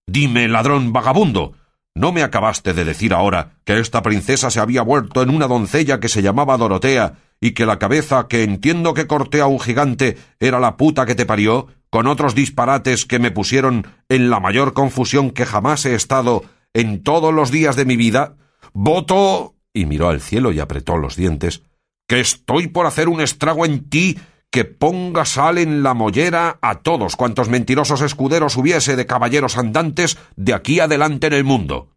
Dime, 0.07 0.47
ladrón 0.47 0.93
vagabundo, 0.93 1.55
¿no 1.97 2.13
me 2.13 2.23
acabaste 2.23 2.73
de 2.73 2.85
decir 2.85 3.13
ahora 3.13 3.55
que 3.65 3.81
esta 3.81 4.01
princesa 4.01 4.49
se 4.49 4.61
había 4.61 4.83
vuelto 4.83 5.21
en 5.21 5.31
una 5.31 5.49
doncella 5.49 5.99
que 5.99 6.09
se 6.09 6.23
llamaba 6.23 6.57
Dorotea 6.57 7.15
y 7.41 7.51
que 7.51 7.67
la 7.67 7.81
cabeza 7.81 8.29
que 8.29 8.45
entiendo 8.45 8.95
que 8.95 9.09
corté 9.09 9.41
a 9.41 9.47
un 9.47 9.59
gigante 9.59 10.19
era 10.39 10.61
la 10.61 10.77
puta 10.77 11.05
que 11.05 11.17
te 11.17 11.27
parió, 11.27 11.67
con 11.91 12.07
otros 12.07 12.37
disparates 12.37 13.07
que 13.07 13.19
me 13.19 13.33
pusieron 13.33 13.89
en 14.09 14.31
la 14.31 14.39
mayor 14.39 14.73
confusión 14.73 15.33
que 15.33 15.47
jamás 15.47 15.85
he 15.85 15.97
estado 15.97 16.45
en 16.75 17.03
todos 17.03 17.33
los 17.33 17.51
días 17.51 17.77
de 17.77 17.87
mi 17.87 17.97
vida? 17.97 18.37
Voto. 18.73 19.55
y 19.73 19.87
miró 19.87 20.09
al 20.09 20.21
cielo 20.21 20.53
y 20.53 20.61
apretó 20.61 20.99
los 20.99 21.17
dientes 21.17 21.63
que 22.07 22.21
estoy 22.21 22.69
por 22.69 22.87
hacer 22.87 23.09
un 23.09 23.21
estrago 23.21 23.65
en 23.65 23.89
ti 23.89 24.19
que 24.51 24.65
ponga 24.65 25.25
sal 25.25 25.59
en 25.59 25.83
la 25.83 25.95
mollera 25.95 26.59
a 26.63 26.77
todos 26.81 27.17
cuantos 27.17 27.49
mentirosos 27.49 28.03
escuderos 28.03 28.57
hubiese 28.57 28.95
de 28.95 29.07
caballeros 29.07 29.57
andantes 29.59 30.17
de 30.37 30.55
aquí 30.55 30.79
adelante 30.79 31.27
en 31.27 31.33
el 31.33 31.45
mundo. 31.45 31.89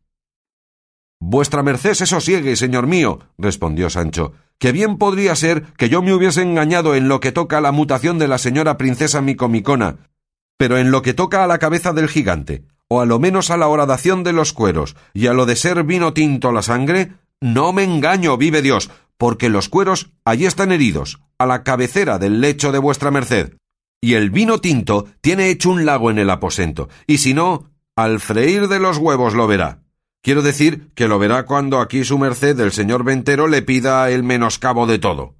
Vuestra 1.19 1.61
merced 1.61 1.93
se 1.93 2.05
sosiegue, 2.05 2.55
señor 2.55 2.87
mío, 2.87 3.19
respondió 3.37 3.89
Sancho, 3.89 4.33
que 4.59 4.71
bien 4.71 4.97
podría 4.97 5.35
ser 5.35 5.63
que 5.77 5.89
yo 5.89 6.01
me 6.01 6.13
hubiese 6.13 6.41
engañado 6.41 6.95
en 6.95 7.07
lo 7.07 7.19
que 7.19 7.31
toca 7.31 7.59
a 7.59 7.61
la 7.61 7.71
mutación 7.71 8.17
de 8.17 8.27
la 8.27 8.37
señora 8.37 8.77
princesa 8.77 9.21
Micomicona, 9.21 10.09
pero 10.57 10.77
en 10.77 10.89
lo 10.89 11.01
que 11.01 11.13
toca 11.13 11.43
a 11.43 11.47
la 11.47 11.59
cabeza 11.59 11.93
del 11.93 12.07
gigante, 12.07 12.63
o 12.89 13.01
a 13.01 13.05
lo 13.05 13.19
menos 13.19 13.51
a 13.51 13.57
la 13.57 13.67
horadación 13.67 14.23
de 14.23 14.33
los 14.33 14.53
cueros, 14.53 14.95
y 15.13 15.27
a 15.27 15.33
lo 15.33 15.45
de 15.45 15.55
ser 15.55 15.83
vino 15.83 16.13
tinto 16.13 16.51
la 16.51 16.61
sangre, 16.61 17.13
no 17.41 17.73
me 17.73 17.83
engaño, 17.83 18.37
vive 18.37 18.61
Dios, 18.61 18.89
porque 19.17 19.49
los 19.49 19.69
cueros 19.69 20.11
allí 20.25 20.45
están 20.45 20.71
heridos, 20.71 21.19
a 21.37 21.45
la 21.45 21.63
cabecera 21.63 22.19
del 22.19 22.41
lecho 22.41 22.71
de 22.71 22.79
vuestra 22.79 23.11
merced. 23.11 23.53
Y 24.01 24.13
el 24.13 24.29
vino 24.29 24.59
tinto 24.59 25.07
tiene 25.21 25.49
hecho 25.49 25.71
un 25.71 25.85
lago 25.85 26.11
en 26.11 26.19
el 26.19 26.29
aposento, 26.29 26.89
y 27.07 27.17
si 27.17 27.33
no, 27.33 27.71
al 27.95 28.19
freír 28.19 28.67
de 28.67 28.79
los 28.79 28.97
huevos 28.97 29.33
lo 29.33 29.47
verá. 29.47 29.81
Quiero 30.21 30.41
decir 30.41 30.91
que 30.93 31.07
lo 31.07 31.19
verá 31.19 31.45
cuando 31.45 31.79
aquí 31.79 32.03
su 32.03 32.17
merced 32.17 32.55
del 32.55 32.71
señor 32.71 33.03
ventero 33.03 33.47
le 33.47 33.61
pida 33.61 34.09
el 34.09 34.23
menoscabo 34.23 34.85
de 34.85 34.99
todo. 34.99 35.35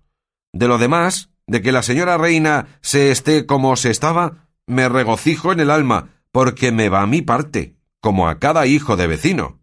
De 0.54 0.68
lo 0.68 0.78
demás, 0.78 1.30
de 1.46 1.62
que 1.62 1.72
la 1.72 1.84
señora 1.84 2.18
reina 2.18 2.80
se 2.82 3.12
esté 3.12 3.46
como 3.46 3.76
se 3.76 3.90
estaba, 3.90 4.48
me 4.66 4.90
regocijo 4.90 5.52
en 5.52 5.60
el 5.60 5.72
alma, 5.72 6.10
porque 6.38 6.72
me 6.72 6.88
va 6.88 7.02
a 7.02 7.08
mi 7.08 7.24
parte, 7.24 7.78
como 8.00 8.28
a 8.28 8.38
cada 8.38 8.68
hijo 8.68 8.96
de 8.96 9.08
vecino. 9.08 9.60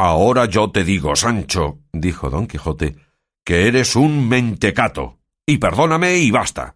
Ahora 0.00 0.46
yo 0.46 0.72
te 0.72 0.82
digo, 0.82 1.14
Sancho, 1.14 1.78
dijo 1.92 2.28
don 2.28 2.48
Quijote, 2.48 2.96
que 3.44 3.68
eres 3.68 3.94
un 3.94 4.28
mentecato, 4.28 5.20
y 5.46 5.58
perdóname 5.58 6.16
y 6.16 6.32
basta. 6.32 6.74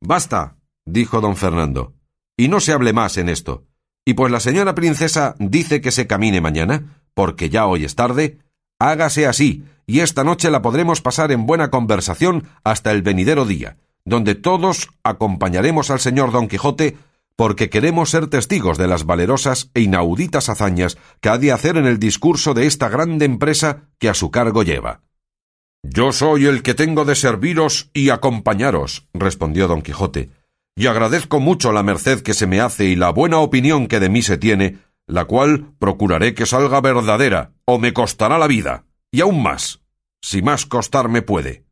Basta, 0.00 0.56
dijo 0.86 1.20
don 1.20 1.36
Fernando, 1.36 1.92
y 2.38 2.48
no 2.48 2.60
se 2.60 2.72
hable 2.72 2.94
más 2.94 3.18
en 3.18 3.28
esto. 3.28 3.66
Y 4.06 4.14
pues 4.14 4.32
la 4.32 4.40
señora 4.40 4.74
princesa 4.74 5.34
dice 5.38 5.82
que 5.82 5.90
se 5.90 6.06
camine 6.06 6.40
mañana, 6.40 7.02
porque 7.12 7.50
ya 7.50 7.66
hoy 7.66 7.84
es 7.84 7.94
tarde, 7.94 8.38
hágase 8.78 9.26
así, 9.26 9.62
y 9.86 10.00
esta 10.00 10.24
noche 10.24 10.50
la 10.50 10.62
podremos 10.62 11.02
pasar 11.02 11.32
en 11.32 11.44
buena 11.44 11.68
conversación 11.68 12.48
hasta 12.64 12.92
el 12.92 13.02
venidero 13.02 13.44
día, 13.44 13.76
donde 14.06 14.36
todos 14.36 14.88
acompañaremos 15.02 15.90
al 15.90 16.00
señor 16.00 16.32
don 16.32 16.48
Quijote 16.48 16.96
porque 17.38 17.70
queremos 17.70 18.10
ser 18.10 18.26
testigos 18.26 18.78
de 18.78 18.88
las 18.88 19.06
valerosas 19.06 19.70
e 19.72 19.82
inauditas 19.82 20.48
hazañas 20.48 20.98
que 21.20 21.28
ha 21.28 21.38
de 21.38 21.52
hacer 21.52 21.76
en 21.76 21.86
el 21.86 22.00
discurso 22.00 22.52
de 22.52 22.66
esta 22.66 22.88
grande 22.88 23.26
empresa 23.26 23.84
que 24.00 24.08
a 24.08 24.14
su 24.14 24.32
cargo 24.32 24.64
lleva. 24.64 25.02
Yo 25.84 26.10
soy 26.10 26.46
el 26.46 26.64
que 26.64 26.74
tengo 26.74 27.04
de 27.04 27.14
serviros 27.14 27.90
y 27.94 28.10
acompañaros, 28.10 29.06
respondió 29.14 29.68
don 29.68 29.82
Quijote, 29.82 30.30
y 30.74 30.88
agradezco 30.88 31.38
mucho 31.38 31.70
la 31.70 31.84
merced 31.84 32.22
que 32.22 32.34
se 32.34 32.48
me 32.48 32.60
hace 32.60 32.86
y 32.86 32.96
la 32.96 33.10
buena 33.10 33.38
opinión 33.38 33.86
que 33.86 34.00
de 34.00 34.08
mí 34.08 34.22
se 34.22 34.36
tiene, 34.36 34.78
la 35.06 35.26
cual 35.26 35.74
procuraré 35.78 36.34
que 36.34 36.44
salga 36.44 36.80
verdadera, 36.80 37.52
o 37.66 37.78
me 37.78 37.92
costará 37.92 38.38
la 38.38 38.48
vida, 38.48 38.84
y 39.12 39.20
aún 39.20 39.44
más, 39.44 39.80
si 40.20 40.42
más 40.42 40.66
costarme 40.66 41.22
puede. 41.22 41.62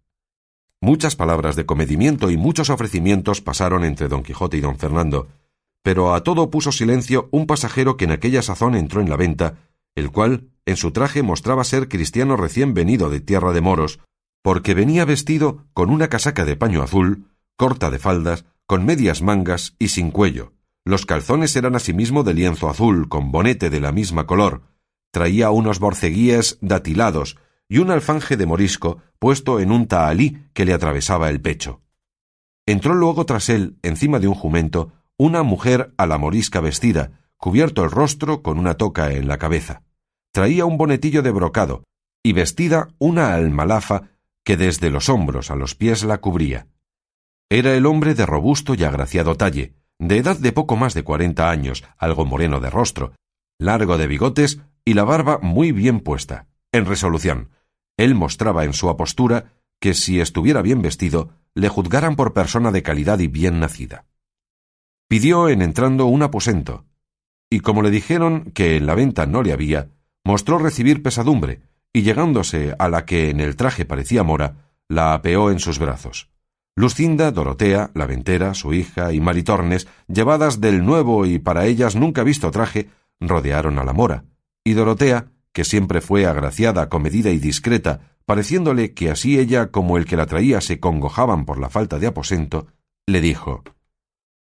Muchas 0.80 1.16
palabras 1.16 1.56
de 1.56 1.66
comedimiento 1.66 2.30
y 2.30 2.36
muchos 2.36 2.70
ofrecimientos 2.70 3.40
pasaron 3.40 3.82
entre 3.84 4.06
don 4.06 4.22
Quijote 4.22 4.58
y 4.58 4.60
don 4.60 4.78
Fernando, 4.78 5.26
pero 5.86 6.16
a 6.16 6.24
todo 6.24 6.50
puso 6.50 6.72
silencio 6.72 7.28
un 7.30 7.46
pasajero 7.46 7.96
que 7.96 8.06
en 8.06 8.10
aquella 8.10 8.42
sazón 8.42 8.74
entró 8.74 9.00
en 9.00 9.08
la 9.08 9.14
venta, 9.14 9.70
el 9.94 10.10
cual 10.10 10.50
en 10.64 10.76
su 10.76 10.90
traje 10.90 11.22
mostraba 11.22 11.62
ser 11.62 11.86
cristiano 11.86 12.36
recién 12.36 12.74
venido 12.74 13.08
de 13.08 13.20
tierra 13.20 13.52
de 13.52 13.60
moros, 13.60 14.00
porque 14.42 14.74
venía 14.74 15.04
vestido 15.04 15.64
con 15.74 15.90
una 15.90 16.08
casaca 16.08 16.44
de 16.44 16.56
paño 16.56 16.82
azul, 16.82 17.28
corta 17.56 17.88
de 17.92 18.00
faldas, 18.00 18.46
con 18.66 18.84
medias 18.84 19.22
mangas 19.22 19.76
y 19.78 19.86
sin 19.86 20.10
cuello. 20.10 20.54
Los 20.84 21.06
calzones 21.06 21.54
eran 21.54 21.76
asimismo 21.76 22.24
de 22.24 22.34
lienzo 22.34 22.68
azul, 22.68 23.08
con 23.08 23.30
bonete 23.30 23.70
de 23.70 23.78
la 23.78 23.92
misma 23.92 24.26
color. 24.26 24.62
Traía 25.12 25.52
unos 25.52 25.78
borceguíes 25.78 26.58
datilados 26.62 27.38
y 27.68 27.78
un 27.78 27.92
alfanje 27.92 28.36
de 28.36 28.46
morisco 28.46 29.02
puesto 29.20 29.60
en 29.60 29.70
un 29.70 29.86
tahalí 29.86 30.48
que 30.52 30.64
le 30.64 30.72
atravesaba 30.72 31.30
el 31.30 31.40
pecho. 31.40 31.80
Entró 32.66 32.92
luego 32.92 33.24
tras 33.24 33.48
él, 33.50 33.78
encima 33.84 34.18
de 34.18 34.26
un 34.26 34.34
jumento, 34.34 34.90
una 35.18 35.42
mujer 35.42 35.94
a 35.96 36.06
la 36.06 36.18
morisca 36.18 36.60
vestida, 36.60 37.12
cubierto 37.36 37.84
el 37.84 37.90
rostro 37.90 38.42
con 38.42 38.58
una 38.58 38.74
toca 38.74 39.12
en 39.12 39.28
la 39.28 39.38
cabeza. 39.38 39.82
Traía 40.32 40.66
un 40.66 40.76
bonetillo 40.76 41.22
de 41.22 41.30
brocado, 41.30 41.84
y 42.22 42.32
vestida 42.32 42.88
una 42.98 43.34
almalafa 43.34 44.10
que 44.44 44.56
desde 44.56 44.90
los 44.90 45.08
hombros 45.08 45.50
a 45.50 45.56
los 45.56 45.74
pies 45.74 46.04
la 46.04 46.18
cubría. 46.18 46.66
Era 47.48 47.74
el 47.74 47.86
hombre 47.86 48.14
de 48.14 48.26
robusto 48.26 48.74
y 48.74 48.84
agraciado 48.84 49.36
talle, 49.36 49.74
de 49.98 50.18
edad 50.18 50.36
de 50.36 50.52
poco 50.52 50.76
más 50.76 50.92
de 50.92 51.04
cuarenta 51.04 51.50
años, 51.50 51.84
algo 51.96 52.26
moreno 52.26 52.60
de 52.60 52.68
rostro, 52.68 53.12
largo 53.58 53.96
de 53.96 54.08
bigotes 54.08 54.60
y 54.84 54.94
la 54.94 55.04
barba 55.04 55.38
muy 55.40 55.72
bien 55.72 56.00
puesta. 56.00 56.46
En 56.72 56.84
resolución, 56.84 57.50
él 57.96 58.14
mostraba 58.14 58.64
en 58.64 58.74
su 58.74 58.90
apostura 58.90 59.52
que 59.80 59.94
si 59.94 60.20
estuviera 60.20 60.62
bien 60.62 60.82
vestido, 60.82 61.30
le 61.54 61.68
juzgaran 61.68 62.16
por 62.16 62.34
persona 62.34 62.70
de 62.72 62.82
calidad 62.82 63.18
y 63.20 63.28
bien 63.28 63.60
nacida. 63.60 64.04
Pidió 65.08 65.48
en 65.48 65.62
entrando 65.62 66.06
un 66.06 66.24
aposento, 66.24 66.84
y 67.48 67.60
como 67.60 67.82
le 67.82 67.92
dijeron 67.92 68.50
que 68.52 68.76
en 68.76 68.86
la 68.86 68.96
venta 68.96 69.24
no 69.24 69.44
le 69.44 69.52
había, 69.52 69.90
mostró 70.24 70.58
recibir 70.58 71.00
pesadumbre, 71.00 71.60
y 71.92 72.02
llegándose 72.02 72.74
a 72.76 72.88
la 72.88 73.04
que 73.04 73.30
en 73.30 73.38
el 73.38 73.54
traje 73.54 73.84
parecía 73.84 74.24
mora, 74.24 74.72
la 74.88 75.14
apeó 75.14 75.52
en 75.52 75.60
sus 75.60 75.78
brazos. 75.78 76.28
Lucinda, 76.74 77.30
Dorotea, 77.30 77.92
la 77.94 78.06
ventera, 78.06 78.52
su 78.54 78.74
hija 78.74 79.12
y 79.12 79.20
Maritornes, 79.20 79.86
llevadas 80.08 80.60
del 80.60 80.84
nuevo 80.84 81.24
y 81.24 81.38
para 81.38 81.66
ellas 81.66 81.94
nunca 81.94 82.24
visto 82.24 82.50
traje, 82.50 82.90
rodearon 83.20 83.78
a 83.78 83.84
la 83.84 83.92
mora, 83.92 84.24
y 84.64 84.72
Dorotea, 84.72 85.28
que 85.52 85.64
siempre 85.64 86.00
fue 86.00 86.26
agraciada, 86.26 86.88
comedida 86.88 87.30
y 87.30 87.38
discreta, 87.38 88.18
pareciéndole 88.24 88.92
que 88.92 89.08
así 89.08 89.38
ella 89.38 89.70
como 89.70 89.98
el 89.98 90.04
que 90.04 90.16
la 90.16 90.26
traía 90.26 90.60
se 90.60 90.80
congojaban 90.80 91.44
por 91.44 91.60
la 91.60 91.70
falta 91.70 92.00
de 92.00 92.08
aposento, 92.08 92.66
le 93.06 93.20
dijo 93.20 93.62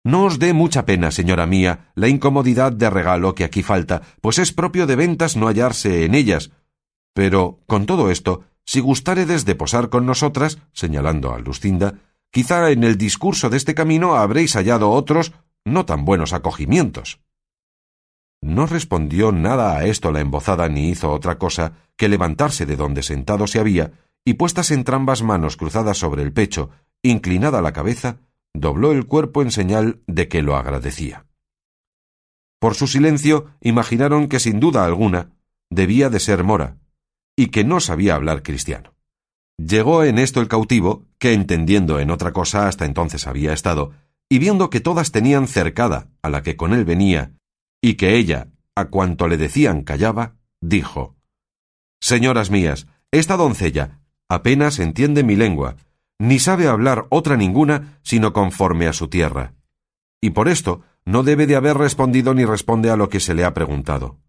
no 0.05 0.25
os 0.25 0.39
dé 0.39 0.53
mucha 0.53 0.85
pena, 0.85 1.11
señora 1.11 1.47
mía, 1.47 1.93
la 1.95 2.09
incomodidad 2.09 2.73
de 2.73 2.91
regalo 2.91 3.35
que 3.35 3.45
aquí 3.45 3.63
falta, 3.63 4.03
pues 4.21 4.39
es 4.39 4.53
propio 4.53 4.87
de 4.87 4.97
ventas 4.97 5.37
no 5.37 5.47
hallarse 5.47 6.05
en 6.05 6.15
ellas. 6.15 6.51
Pero, 7.15 7.61
con 7.67 7.87
todo 7.87 8.11
esto, 8.11 8.45
si 8.65 8.81
gustáredes 8.81 9.45
de 9.45 9.55
posar 9.55 9.91
con 9.91 10.05
nosotras, 10.07 10.59
señalando 10.73 11.33
a 11.33 11.39
Lucinda, 11.39 11.95
quizá 12.31 12.71
en 12.71 12.83
el 12.83 12.97
discurso 12.97 13.49
de 13.49 13.57
este 13.57 13.75
camino 13.75 14.15
habréis 14.17 14.55
hallado 14.55 14.91
otros 14.91 15.33
no 15.65 15.85
tan 15.87 16.05
buenos 16.05 16.33
acogimientos. 16.33 17.21
No 18.41 18.67
respondió 18.67 19.31
nada 19.31 19.77
a 19.77 19.85
esto 19.85 20.11
la 20.11 20.21
embozada 20.21 20.69
ni 20.69 20.91
hizo 20.91 21.13
otra 21.13 21.39
cosa 21.39 21.75
que 21.97 22.09
levantarse 22.09 22.67
de 22.67 22.75
donde 22.75 23.05
sentado 23.05 23.47
se 23.47 23.61
había 23.61 23.93
y 24.25 24.35
puestas 24.35 24.73
entrambas 24.73 25.23
manos 25.23 25.57
cruzadas 25.57 25.99
sobre 25.99 26.23
el 26.23 26.33
pecho, 26.33 26.71
inclinada 27.03 27.63
la 27.63 27.73
cabeza, 27.73 28.19
dobló 28.55 28.93
el 28.93 29.07
cuerpo 29.07 29.43
en 29.43 29.51
señal 29.51 30.01
de 30.07 30.29
que 30.29 30.43
lo 30.43 30.57
agradecía. 30.57 31.27
Por 32.61 32.75
su 32.75 32.87
silencio 32.87 33.51
imaginaron 33.61 34.29
que 34.29 34.39
sin 34.39 34.61
duda 34.61 34.85
alguna 34.85 35.31
debía 35.71 36.11
de 36.11 36.21
ser 36.21 36.45
mora, 36.45 36.77
y 37.37 37.49
que 37.49 37.65
no 37.65 37.81
sabía 37.81 38.15
hablar 38.15 38.43
cristiano. 38.43 38.95
Llegó 39.59 40.05
en 40.05 40.19
esto 40.19 40.41
el 40.41 40.49
cautivo, 40.49 41.07
que 41.19 41.33
entendiendo 41.33 41.99
en 41.99 42.11
otra 42.11 42.33
cosa 42.33 42.69
hasta 42.69 42.85
entonces 42.85 43.27
había 43.27 43.53
estado, 43.53 43.93
y 44.29 44.39
viendo 44.39 44.71
que 44.71 44.81
todas 44.81 45.13
tenían 45.13 45.47
cercada 45.47 46.09
a 46.23 46.31
la 46.31 46.43
que 46.43 46.57
con 46.57 46.73
él 46.73 46.85
venía, 46.85 47.33
y 47.83 47.95
que 47.95 48.17
ella, 48.17 48.49
a 48.75 48.87
cuanto 48.87 49.29
le 49.29 49.37
decían 49.37 49.83
callaba, 49.83 50.37
dijo 50.61 51.17
Señoras 52.01 52.51
mías, 52.51 52.87
esta 53.11 53.37
doncella 53.37 54.01
apenas 54.29 54.79
entiende 54.79 55.23
mi 55.23 55.37
lengua, 55.37 55.77
ni 56.23 56.39
sabe 56.39 56.69
hablar 56.69 57.07
otra 57.09 57.37
ninguna 57.37 57.99
sino 58.05 58.33
conforme 58.33 58.87
a 58.87 58.93
su 58.93 59.09
tierra. 59.09 59.55
Y 60.21 60.31
por 60.31 60.49
esto 60.49 60.83
no 61.05 61.25
debe 61.25 61.49
de 61.49 61.57
haber 61.57 61.77
respondido 61.77 62.33
ni 62.33 62.45
responde 62.45 62.91
a 62.91 62.97
lo 62.97 63.09
que 63.09 63.19
se 63.19 63.35
le 63.35 63.45
ha 63.45 63.55
preguntado. 63.55 64.21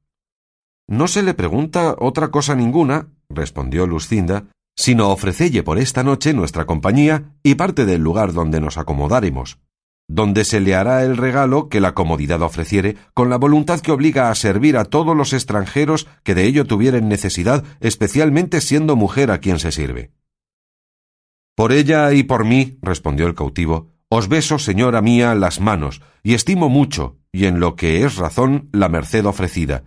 No 0.88 1.07
se 1.07 1.21
le 1.21 1.35
pregunta 1.35 1.95
otra 2.00 2.29
cosa 2.29 2.55
ninguna, 2.55 3.09
respondió 3.29 3.85
Lucinda, 3.85 4.45
sino 4.75 5.12
ofrecelle 5.12 5.62
por 5.62 5.77
esta 5.77 6.03
noche 6.03 6.33
nuestra 6.33 6.65
compañía 6.65 7.35
y 7.43 7.53
parte 7.55 7.85
del 7.85 8.01
lugar 8.01 8.33
donde 8.33 8.59
nos 8.59 8.79
acomodaremos, 8.79 9.59
donde 10.07 10.45
se 10.45 10.62
le 10.62 10.73
hará 10.73 11.03
el 11.03 11.15
regalo 11.15 11.69
que 11.69 11.79
la 11.79 11.93
comodidad 11.93 12.41
ofreciere, 12.41 12.97
con 13.13 13.29
la 13.29 13.38
voluntad 13.38 13.81
que 13.81 13.91
obliga 13.91 14.31
a 14.31 14.35
servir 14.35 14.77
a 14.77 14.85
todos 14.85 15.15
los 15.15 15.31
extranjeros 15.31 16.07
que 16.23 16.33
de 16.33 16.45
ello 16.45 16.65
tuvieren 16.65 17.07
necesidad, 17.07 17.63
especialmente 17.81 18.62
siendo 18.62 18.95
mujer 18.95 19.29
a 19.29 19.38
quien 19.38 19.59
se 19.59 19.71
sirve. 19.71 20.12
Por 21.63 21.72
ella 21.72 22.12
y 22.12 22.24
por 22.24 22.43
mí, 22.43 22.77
respondió 22.82 23.25
el 23.25 23.36
cautivo, 23.36 23.89
os 24.10 24.27
beso, 24.27 24.60
señora 24.60 25.01
mía, 25.01 25.34
las 25.34 25.62
manos, 25.62 26.01
y 26.22 26.34
estimo 26.34 26.67
mucho, 26.67 27.20
y 27.32 27.46
en 27.46 27.62
lo 27.62 27.77
que 27.77 28.03
es 28.03 28.17
razón, 28.17 28.67
la 28.74 28.89
merced 28.89 29.25
ofrecida, 29.25 29.86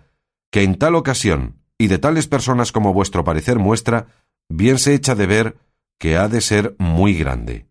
que 0.51 0.63
en 0.63 0.79
tal 0.79 0.95
ocasión, 0.95 1.61
y 1.77 1.89
de 1.89 1.99
tales 1.99 2.29
personas 2.29 2.73
como 2.73 2.95
vuestro 2.95 3.25
parecer 3.25 3.59
muestra, 3.59 4.07
bien 4.49 4.79
se 4.79 4.95
echa 4.95 5.15
de 5.15 5.27
ver 5.27 5.59
que 5.99 6.17
ha 6.17 6.29
de 6.29 6.41
ser 6.41 6.77
muy 6.79 7.13
grande. 7.13 7.67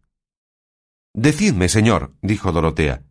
Decidme, 1.16 1.68
señor, 1.68 2.14
dijo 2.22 2.52
Dorotea, 2.52 3.02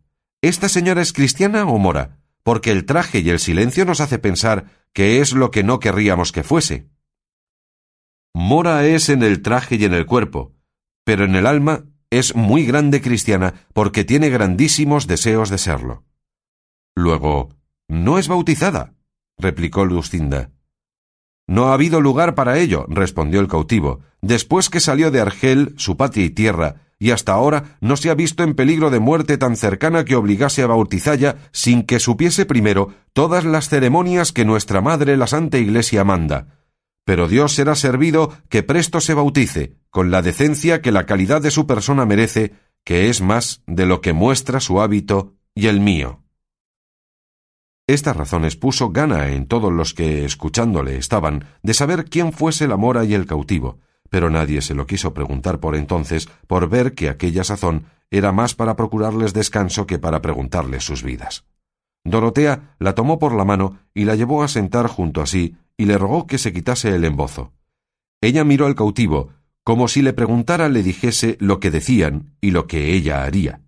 ¿esta 0.41 0.69
señora 0.69 1.01
es 1.01 1.11
cristiana 1.11 1.65
o 1.65 1.77
mora? 1.77 2.21
Porque 2.41 2.71
el 2.71 2.85
traje 2.85 3.19
y 3.19 3.29
el 3.31 3.39
silencio 3.39 3.83
nos 3.83 3.99
hace 3.99 4.17
pensar 4.17 4.67
que 4.93 5.19
es 5.19 5.33
lo 5.33 5.51
que 5.51 5.65
no 5.65 5.81
querríamos 5.81 6.31
que 6.31 6.43
fuese. 6.43 6.87
Mora 8.33 8.85
es 8.85 9.09
en 9.09 9.23
el 9.23 9.41
traje 9.41 9.75
y 9.75 9.83
en 9.83 9.93
el 9.93 10.05
cuerpo, 10.05 10.54
pero 11.05 11.23
en 11.23 11.35
el 11.35 11.45
alma 11.45 11.85
es 12.09 12.35
muy 12.35 12.65
grande 12.65 13.01
cristiana 13.01 13.53
porque 13.73 14.03
tiene 14.03 14.29
grandísimos 14.29 15.07
deseos 15.07 15.49
de 15.49 15.57
serlo. 15.57 16.03
Luego, 16.95 17.49
no 17.87 18.19
es 18.19 18.27
bautizada, 18.27 18.93
replicó 19.37 19.85
Lucinda. 19.85 20.51
No 21.47 21.67
ha 21.67 21.73
habido 21.73 22.01
lugar 22.01 22.33
para 22.33 22.57
ello, 22.57 22.85
respondió 22.89 23.39
el 23.39 23.47
cautivo, 23.47 24.01
después 24.21 24.69
que 24.69 24.79
salió 24.79 25.11
de 25.11 25.21
Argel, 25.21 25.75
su 25.77 25.95
patria 25.95 26.25
y 26.25 26.31
tierra, 26.31 26.81
y 26.97 27.11
hasta 27.11 27.33
ahora 27.33 27.77
no 27.81 27.97
se 27.97 28.09
ha 28.09 28.15
visto 28.15 28.43
en 28.43 28.55
peligro 28.55 28.89
de 28.89 28.99
muerte 28.99 29.37
tan 29.37 29.55
cercana 29.55 30.05
que 30.05 30.15
obligase 30.15 30.63
a 30.63 30.67
bautizalla 30.67 31.35
sin 31.51 31.83
que 31.83 31.99
supiese 31.99 32.45
primero 32.45 32.93
todas 33.13 33.45
las 33.45 33.69
ceremonias 33.69 34.31
que 34.31 34.45
nuestra 34.45 34.81
madre 34.81 35.17
la 35.17 35.27
Santa 35.27 35.57
Iglesia 35.57 36.03
manda, 36.03 36.64
pero 37.05 37.27
Dios 37.27 37.53
será 37.53 37.75
servido 37.75 38.33
que 38.49 38.63
presto 38.63 38.99
se 38.99 39.13
bautice, 39.13 39.77
con 39.89 40.11
la 40.11 40.21
decencia 40.21 40.81
que 40.81 40.91
la 40.91 41.05
calidad 41.05 41.41
de 41.41 41.51
su 41.51 41.67
persona 41.67 42.05
merece, 42.05 42.53
que 42.83 43.09
es 43.09 43.21
más 43.21 43.61
de 43.67 43.85
lo 43.85 44.01
que 44.01 44.11
muestra 44.11 44.59
su 44.59 44.81
hábito 44.81 45.35
y 45.53 45.67
el 45.67 45.79
mío. 45.79 46.23
Estas 47.87 48.17
razones 48.17 48.55
puso 48.55 48.89
gana 48.89 49.29
en 49.29 49.45
todos 49.45 49.71
los 49.71 49.93
que 49.93 50.25
escuchándole 50.25 50.97
estaban 50.97 51.45
de 51.61 51.75
saber 51.75 52.05
quién 52.05 52.33
fuese 52.33 52.67
la 52.67 52.77
mora 52.77 53.05
y 53.05 53.13
el 53.13 53.27
cautivo, 53.27 53.77
pero 54.09 54.31
nadie 54.31 54.63
se 54.63 54.73
lo 54.73 54.87
quiso 54.87 55.13
preguntar 55.13 55.59
por 55.59 55.75
entonces, 55.75 56.27
por 56.47 56.67
ver 56.67 56.95
que 56.95 57.09
aquella 57.09 57.43
sazón 57.43 57.85
era 58.09 58.31
más 58.31 58.55
para 58.55 58.75
procurarles 58.75 59.33
descanso 59.33 59.85
que 59.85 59.99
para 59.99 60.21
preguntarles 60.23 60.83
sus 60.83 61.03
vidas. 61.03 61.45
Dorotea 62.03 62.75
la 62.79 62.95
tomó 62.95 63.19
por 63.19 63.33
la 63.33 63.45
mano 63.45 63.79
y 63.93 64.05
la 64.05 64.15
llevó 64.15 64.41
a 64.43 64.47
sentar 64.47 64.87
junto 64.87 65.21
a 65.21 65.27
sí 65.27 65.55
y 65.77 65.85
le 65.85 65.97
rogó 65.97 66.27
que 66.27 66.37
se 66.37 66.53
quitase 66.53 66.95
el 66.95 67.03
embozo. 67.05 67.53
Ella 68.21 68.43
miró 68.43 68.65
al 68.65 68.75
cautivo, 68.75 69.33
como 69.63 69.87
si 69.87 70.01
le 70.01 70.13
preguntara 70.13 70.69
le 70.69 70.83
dijese 70.83 71.37
lo 71.39 71.59
que 71.59 71.71
decían 71.71 72.35
y 72.41 72.51
lo 72.51 72.67
que 72.67 72.93
ella 72.93 73.23
haría. 73.23 73.61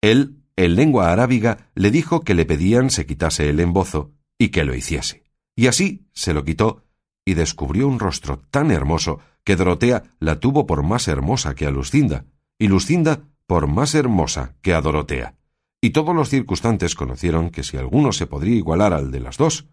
Él, 0.00 0.42
en 0.56 0.74
lengua 0.74 1.12
arábiga, 1.12 1.70
le 1.74 1.90
dijo 1.90 2.20
que 2.20 2.34
le 2.34 2.44
pedían 2.44 2.90
se 2.90 3.06
quitase 3.06 3.48
el 3.48 3.60
embozo 3.60 4.12
y 4.38 4.48
que 4.48 4.64
lo 4.64 4.74
hiciese. 4.74 5.24
Y 5.56 5.66
así 5.66 6.06
se 6.12 6.34
lo 6.34 6.44
quitó 6.44 6.84
y 7.24 7.34
descubrió 7.34 7.88
un 7.88 7.98
rostro 7.98 8.38
tan 8.50 8.70
hermoso 8.70 9.20
que 9.44 9.56
Dorotea 9.56 10.04
la 10.18 10.40
tuvo 10.40 10.66
por 10.66 10.82
más 10.82 11.08
hermosa 11.08 11.54
que 11.54 11.66
a 11.66 11.70
Lucinda, 11.70 12.24
y 12.58 12.68
Lucinda 12.68 13.20
por 13.46 13.66
más 13.66 13.94
hermosa 13.94 14.56
que 14.62 14.74
a 14.74 14.80
Dorotea. 14.80 15.34
Y 15.80 15.90
todos 15.90 16.14
los 16.14 16.28
circunstantes 16.28 16.94
conocieron 16.94 17.50
que 17.50 17.62
si 17.62 17.76
alguno 17.76 18.12
se 18.12 18.26
podría 18.26 18.56
igualar 18.56 18.92
al 18.92 19.10
de 19.10 19.20
las 19.20 19.36
dos, 19.36 19.68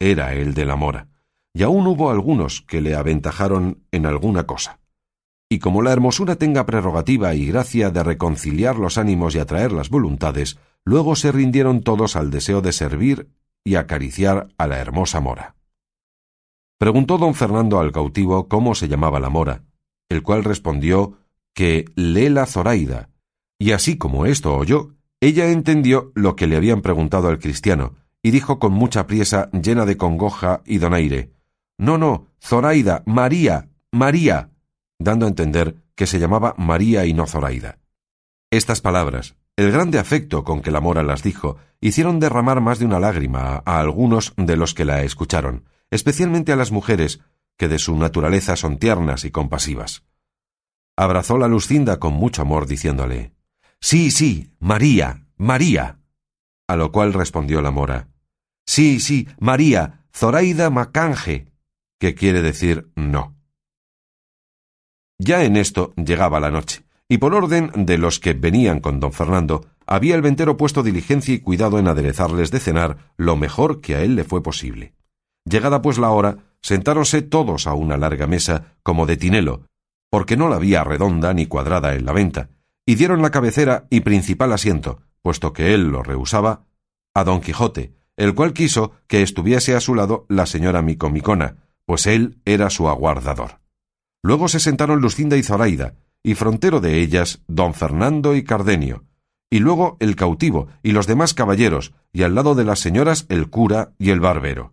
era 0.00 0.34
el 0.34 0.54
de 0.54 0.64
la 0.64 0.76
mora, 0.76 1.08
y 1.54 1.62
aún 1.62 1.86
hubo 1.86 2.10
algunos 2.10 2.60
que 2.62 2.80
le 2.80 2.96
aventajaron 2.96 3.84
en 3.92 4.06
alguna 4.06 4.44
cosa. 4.44 4.80
Y 5.48 5.60
como 5.60 5.82
la 5.82 5.92
hermosura 5.92 6.34
tenga 6.36 6.66
prerrogativa 6.66 7.34
y 7.34 7.46
gracia 7.46 7.90
de 7.90 8.02
reconciliar 8.02 8.76
los 8.76 8.98
ánimos 8.98 9.34
y 9.34 9.38
atraer 9.38 9.70
las 9.70 9.88
voluntades, 9.88 10.58
luego 10.84 11.14
se 11.14 11.30
rindieron 11.30 11.82
todos 11.82 12.16
al 12.16 12.30
deseo 12.30 12.60
de 12.60 12.72
servir 12.72 13.28
y 13.62 13.76
acariciar 13.76 14.48
a 14.58 14.66
la 14.66 14.78
hermosa 14.78 15.20
mora. 15.20 15.54
Preguntó 16.78 17.18
don 17.18 17.34
Fernando 17.34 17.78
al 17.78 17.92
cautivo 17.92 18.48
cómo 18.48 18.74
se 18.74 18.88
llamaba 18.88 19.20
la 19.20 19.30
mora, 19.30 19.62
el 20.08 20.22
cual 20.22 20.42
respondió 20.42 21.18
que 21.54 21.84
Lela 21.94 22.46
Zoraida, 22.46 23.10
y 23.60 23.70
así 23.70 23.96
como 23.96 24.26
esto 24.26 24.56
oyó, 24.56 24.96
ella 25.20 25.50
entendió 25.50 26.10
lo 26.16 26.34
que 26.34 26.48
le 26.48 26.56
habían 26.56 26.82
preguntado 26.82 27.28
al 27.28 27.38
cristiano, 27.38 27.94
y 28.22 28.32
dijo 28.32 28.58
con 28.58 28.72
mucha 28.72 29.06
priesa, 29.06 29.50
llena 29.52 29.86
de 29.86 29.96
congoja 29.96 30.62
y 30.66 30.78
donaire 30.78 31.33
No, 31.78 31.98
no, 31.98 32.28
Zoraida, 32.40 33.02
María, 33.06 33.68
María 33.90 34.50
dando 34.98 35.26
a 35.26 35.28
entender 35.28 35.76
que 35.94 36.06
se 36.06 36.18
llamaba 36.18 36.54
María 36.56 37.04
y 37.04 37.12
no 37.12 37.26
Zoraida. 37.26 37.78
Estas 38.50 38.80
palabras, 38.80 39.36
el 39.56 39.70
grande 39.70 39.98
afecto 39.98 40.44
con 40.44 40.62
que 40.62 40.70
la 40.70 40.80
mora 40.80 41.02
las 41.02 41.22
dijo, 41.22 41.58
hicieron 41.80 42.20
derramar 42.20 42.60
más 42.60 42.78
de 42.78 42.86
una 42.86 43.00
lágrima 43.00 43.62
a, 43.64 43.80
algunos 43.80 44.32
de 44.36 44.56
los 44.56 44.74
que 44.74 44.84
la 44.84 45.02
escucharon, 45.02 45.64
especialmente 45.90 46.52
a 46.52 46.56
las 46.56 46.72
mujeres, 46.72 47.20
que 47.56 47.68
de 47.68 47.78
su 47.78 47.96
naturaleza 47.96 48.56
son 48.56 48.78
tiernas 48.78 49.24
y 49.24 49.30
compasivas. 49.30 50.04
Abrazó 50.96 51.38
la 51.38 51.48
Lucinda 51.48 51.98
con 51.98 52.14
mucho 52.14 52.42
amor, 52.42 52.66
diciéndole 52.66 53.32
Sí, 53.80 54.10
sí, 54.10 54.52
María, 54.58 55.26
María. 55.36 55.98
A 56.66 56.76
lo 56.76 56.90
cual 56.90 57.12
respondió 57.12 57.60
la 57.60 57.70
mora 57.70 58.08
Sí, 58.66 58.98
sí, 58.98 59.28
María, 59.38 60.04
Zoraida 60.12 60.70
Macanje, 60.70 61.52
que 62.04 62.14
quiere 62.14 62.42
decir 62.42 62.90
no. 62.96 63.34
Ya 65.18 65.42
en 65.44 65.56
esto 65.56 65.94
llegaba 65.96 66.38
la 66.38 66.50
noche, 66.50 66.84
y 67.08 67.16
por 67.16 67.34
orden 67.34 67.72
de 67.74 67.96
los 67.96 68.20
que 68.20 68.34
venían 68.34 68.80
con 68.80 69.00
don 69.00 69.10
Fernando, 69.10 69.64
había 69.86 70.14
el 70.14 70.20
ventero 70.20 70.58
puesto 70.58 70.82
diligencia 70.82 71.32
y 71.32 71.40
cuidado 71.40 71.78
en 71.78 71.88
aderezarles 71.88 72.50
de 72.50 72.60
cenar 72.60 73.14
lo 73.16 73.36
mejor 73.36 73.80
que 73.80 73.94
a 73.94 74.02
él 74.02 74.16
le 74.16 74.24
fue 74.24 74.42
posible. 74.42 74.92
Llegada 75.48 75.80
pues 75.80 75.96
la 75.96 76.10
hora, 76.10 76.36
sentáronse 76.60 77.22
todos 77.22 77.66
a 77.66 77.72
una 77.72 77.96
larga 77.96 78.26
mesa, 78.26 78.76
como 78.82 79.06
de 79.06 79.16
tinelo, 79.16 79.62
porque 80.10 80.36
no 80.36 80.50
la 80.50 80.56
había 80.56 80.84
redonda 80.84 81.32
ni 81.32 81.46
cuadrada 81.46 81.94
en 81.94 82.04
la 82.04 82.12
venta, 82.12 82.50
y 82.84 82.96
dieron 82.96 83.22
la 83.22 83.30
cabecera 83.30 83.86
y 83.88 84.00
principal 84.00 84.52
asiento, 84.52 85.00
puesto 85.22 85.54
que 85.54 85.72
él 85.72 85.88
lo 85.88 86.02
rehusaba, 86.02 86.66
a 87.14 87.24
don 87.24 87.40
Quijote, 87.40 87.94
el 88.18 88.34
cual 88.34 88.52
quiso 88.52 88.92
que 89.06 89.22
estuviese 89.22 89.74
a 89.74 89.80
su 89.80 89.94
lado 89.94 90.26
la 90.28 90.44
señora 90.44 90.82
Micomicona, 90.82 91.63
pues 91.86 92.06
él 92.06 92.38
era 92.44 92.70
su 92.70 92.88
aguardador. 92.88 93.60
Luego 94.22 94.48
se 94.48 94.60
sentaron 94.60 95.00
Lucinda 95.00 95.36
y 95.36 95.42
Zoraida, 95.42 95.94
y 96.22 96.34
frontero 96.34 96.80
de 96.80 97.00
ellas 97.00 97.42
don 97.46 97.74
Fernando 97.74 98.34
y 98.34 98.42
Cardenio, 98.42 99.04
y 99.50 99.58
luego 99.58 99.96
el 100.00 100.16
cautivo 100.16 100.68
y 100.82 100.92
los 100.92 101.06
demás 101.06 101.34
caballeros, 101.34 101.92
y 102.12 102.22
al 102.22 102.34
lado 102.34 102.54
de 102.54 102.64
las 102.64 102.80
señoras 102.80 103.26
el 103.28 103.50
cura 103.50 103.92
y 103.98 104.10
el 104.10 104.20
barbero. 104.20 104.72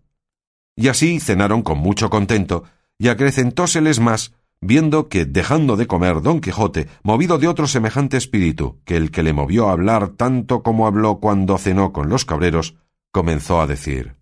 Y 0.76 0.88
así 0.88 1.20
cenaron 1.20 1.62
con 1.62 1.78
mucho 1.78 2.10
contento, 2.10 2.64
y 2.98 3.10
acrecentóseles 3.10 4.00
más, 4.00 4.34
viendo 4.62 5.10
que, 5.10 5.26
dejando 5.26 5.76
de 5.76 5.88
comer 5.88 6.22
don 6.22 6.40
Quijote, 6.40 6.88
movido 7.04 7.38
de 7.38 7.48
otro 7.48 7.68
semejante 7.68 8.16
espíritu 8.16 8.80
que 8.86 8.96
el 8.96 9.12
que 9.12 9.24
le 9.24 9.34
movió 9.34 9.68
a 9.68 9.74
hablar 9.74 10.10
tanto 10.10 10.64
como 10.64 10.88
habló 10.88 11.20
cuando 11.20 11.58
cenó 11.58 11.92
con 11.92 12.10
los 12.10 12.24
cabreros, 12.24 12.76
comenzó 13.12 13.60
a 13.60 13.68
decir 13.68 14.21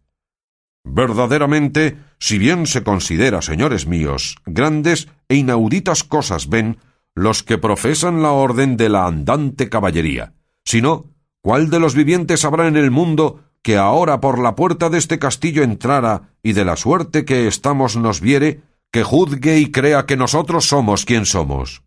Verdaderamente, 0.91 1.97
si 2.17 2.39
bien 2.39 2.65
se 2.65 2.83
considera, 2.83 3.43
señores 3.43 3.85
míos, 3.85 4.37
grandes 4.47 5.07
e 5.27 5.35
inauditas 5.35 6.03
cosas 6.03 6.49
ven 6.49 6.79
los 7.13 7.43
que 7.43 7.59
profesan 7.59 8.23
la 8.23 8.31
orden 8.31 8.75
de 8.75 8.89
la 8.89 9.05
andante 9.05 9.69
caballería, 9.69 10.33
sino, 10.65 11.05
¿cuál 11.41 11.69
de 11.69 11.79
los 11.79 11.93
vivientes 11.93 12.43
habrá 12.43 12.67
en 12.67 12.75
el 12.75 12.89
mundo 12.89 13.43
que 13.61 13.77
ahora 13.77 14.19
por 14.19 14.39
la 14.39 14.55
puerta 14.55 14.89
de 14.89 14.97
este 14.97 15.19
castillo 15.19 15.61
entrara 15.61 16.33
y 16.41 16.53
de 16.53 16.65
la 16.65 16.75
suerte 16.75 17.23
que 17.23 17.47
estamos 17.47 17.95
nos 17.95 18.19
viere, 18.19 18.61
que 18.91 19.03
juzgue 19.03 19.59
y 19.59 19.71
crea 19.71 20.07
que 20.07 20.17
nosotros 20.17 20.65
somos 20.65 21.05
quien 21.05 21.27
somos? 21.27 21.83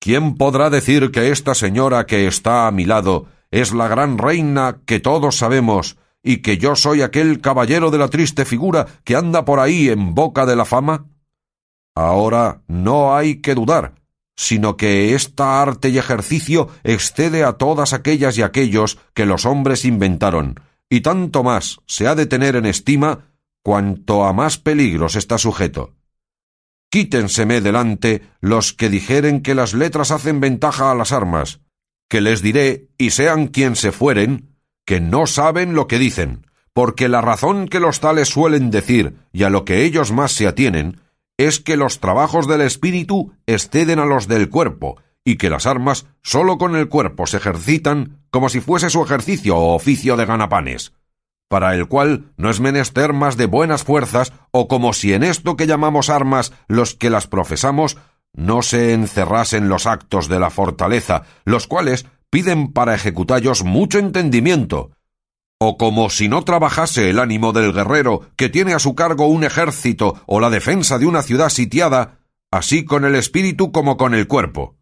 ¿Quién 0.00 0.34
podrá 0.34 0.68
decir 0.68 1.12
que 1.12 1.30
esta 1.30 1.54
señora 1.54 2.06
que 2.06 2.26
está 2.26 2.66
a 2.66 2.72
mi 2.72 2.86
lado 2.86 3.26
es 3.52 3.72
la 3.72 3.86
gran 3.86 4.18
reina 4.18 4.78
que 4.84 4.98
todos 4.98 5.36
sabemos 5.36 5.96
y 6.22 6.38
que 6.38 6.58
yo 6.58 6.76
soy 6.76 7.02
aquel 7.02 7.40
caballero 7.40 7.90
de 7.90 7.98
la 7.98 8.08
triste 8.08 8.44
figura 8.44 8.86
que 9.04 9.16
anda 9.16 9.44
por 9.44 9.60
ahí 9.60 9.88
en 9.88 10.14
boca 10.14 10.46
de 10.46 10.56
la 10.56 10.64
fama? 10.64 11.06
Ahora 11.94 12.62
no 12.68 13.14
hay 13.14 13.40
que 13.40 13.54
dudar, 13.54 13.94
sino 14.36 14.76
que 14.76 15.14
esta 15.14 15.60
arte 15.60 15.88
y 15.88 15.98
ejercicio 15.98 16.68
excede 16.84 17.44
a 17.44 17.54
todas 17.54 17.92
aquellas 17.92 18.38
y 18.38 18.42
aquellos 18.42 18.98
que 19.14 19.26
los 19.26 19.44
hombres 19.44 19.84
inventaron, 19.84 20.60
y 20.88 21.00
tanto 21.00 21.42
más 21.42 21.80
se 21.86 22.06
ha 22.06 22.14
de 22.14 22.26
tener 22.26 22.56
en 22.56 22.66
estima 22.66 23.32
cuanto 23.62 24.24
a 24.24 24.32
más 24.32 24.58
peligros 24.58 25.16
está 25.16 25.38
sujeto. 25.38 25.94
Quítenseme 26.90 27.60
delante 27.60 28.22
los 28.40 28.72
que 28.72 28.90
dijeren 28.90 29.40
que 29.40 29.54
las 29.54 29.72
letras 29.72 30.10
hacen 30.10 30.40
ventaja 30.40 30.90
a 30.90 30.94
las 30.94 31.12
armas, 31.12 31.60
que 32.08 32.20
les 32.20 32.42
diré, 32.42 32.88
y 32.98 33.10
sean 33.10 33.46
quien 33.46 33.76
se 33.76 33.92
fueren, 33.92 34.51
que 34.84 35.00
no 35.00 35.26
saben 35.26 35.74
lo 35.74 35.86
que 35.86 35.98
dicen, 35.98 36.46
porque 36.72 37.08
la 37.08 37.20
razón 37.20 37.68
que 37.68 37.80
los 37.80 38.00
tales 38.00 38.28
suelen 38.28 38.70
decir 38.70 39.16
y 39.32 39.42
a 39.44 39.50
lo 39.50 39.64
que 39.64 39.84
ellos 39.84 40.12
más 40.12 40.32
se 40.32 40.46
atienen 40.46 41.00
es 41.36 41.60
que 41.60 41.76
los 41.76 42.00
trabajos 42.00 42.46
del 42.46 42.60
espíritu 42.60 43.32
exceden 43.46 43.98
a 43.98 44.06
los 44.06 44.28
del 44.28 44.48
cuerpo, 44.48 44.98
y 45.24 45.36
que 45.36 45.50
las 45.50 45.66
armas 45.66 46.06
sólo 46.22 46.58
con 46.58 46.76
el 46.76 46.88
cuerpo 46.88 47.26
se 47.26 47.36
ejercitan 47.36 48.18
como 48.30 48.48
si 48.48 48.60
fuese 48.60 48.90
su 48.90 49.02
ejercicio 49.02 49.56
o 49.56 49.74
oficio 49.74 50.16
de 50.16 50.26
ganapanes, 50.26 50.92
para 51.48 51.74
el 51.74 51.86
cual 51.86 52.32
no 52.36 52.50
es 52.50 52.60
menester 52.60 53.12
más 53.12 53.36
de 53.36 53.46
buenas 53.46 53.84
fuerzas, 53.84 54.32
o 54.50 54.68
como 54.68 54.92
si 54.92 55.12
en 55.12 55.22
esto 55.22 55.56
que 55.56 55.66
llamamos 55.66 56.10
armas 56.10 56.52
los 56.66 56.94
que 56.94 57.10
las 57.10 57.26
profesamos 57.26 57.98
no 58.32 58.62
se 58.62 58.94
encerrasen 58.94 59.68
los 59.68 59.86
actos 59.86 60.28
de 60.28 60.40
la 60.40 60.50
fortaleza, 60.50 61.24
los 61.44 61.66
cuales 61.66 62.06
piden 62.32 62.72
para 62.72 62.94
ejecutallos 62.94 63.62
mucho 63.62 63.98
entendimiento, 63.98 64.92
o 65.58 65.76
como 65.76 66.08
si 66.08 66.30
no 66.30 66.44
trabajase 66.44 67.10
el 67.10 67.18
ánimo 67.18 67.52
del 67.52 67.74
guerrero 67.74 68.22
que 68.36 68.48
tiene 68.48 68.72
a 68.72 68.78
su 68.78 68.94
cargo 68.94 69.26
un 69.26 69.44
ejército 69.44 70.18
o 70.26 70.40
la 70.40 70.48
defensa 70.48 70.98
de 70.98 71.04
una 71.04 71.22
ciudad 71.22 71.50
sitiada, 71.50 72.20
así 72.50 72.86
con 72.86 73.04
el 73.04 73.16
espíritu 73.16 73.70
como 73.70 73.98
con 73.98 74.14
el 74.14 74.26
cuerpo. 74.28 74.76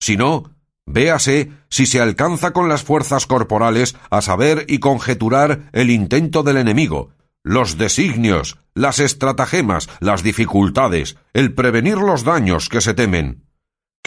Si 0.00 0.16
no, 0.16 0.56
véase 0.86 1.52
si 1.68 1.84
se 1.84 2.00
alcanza 2.00 2.52
con 2.52 2.70
las 2.70 2.82
fuerzas 2.82 3.26
corporales 3.26 3.94
a 4.08 4.22
saber 4.22 4.64
y 4.66 4.78
conjeturar 4.78 5.68
el 5.74 5.90
intento 5.90 6.42
del 6.42 6.56
enemigo, 6.56 7.10
los 7.44 7.76
designios, 7.76 8.56
las 8.72 9.00
estratagemas, 9.00 9.90
las 10.00 10.22
dificultades, 10.22 11.18
el 11.34 11.52
prevenir 11.52 11.98
los 11.98 12.24
daños 12.24 12.70
que 12.70 12.80
se 12.80 12.94
temen 12.94 13.45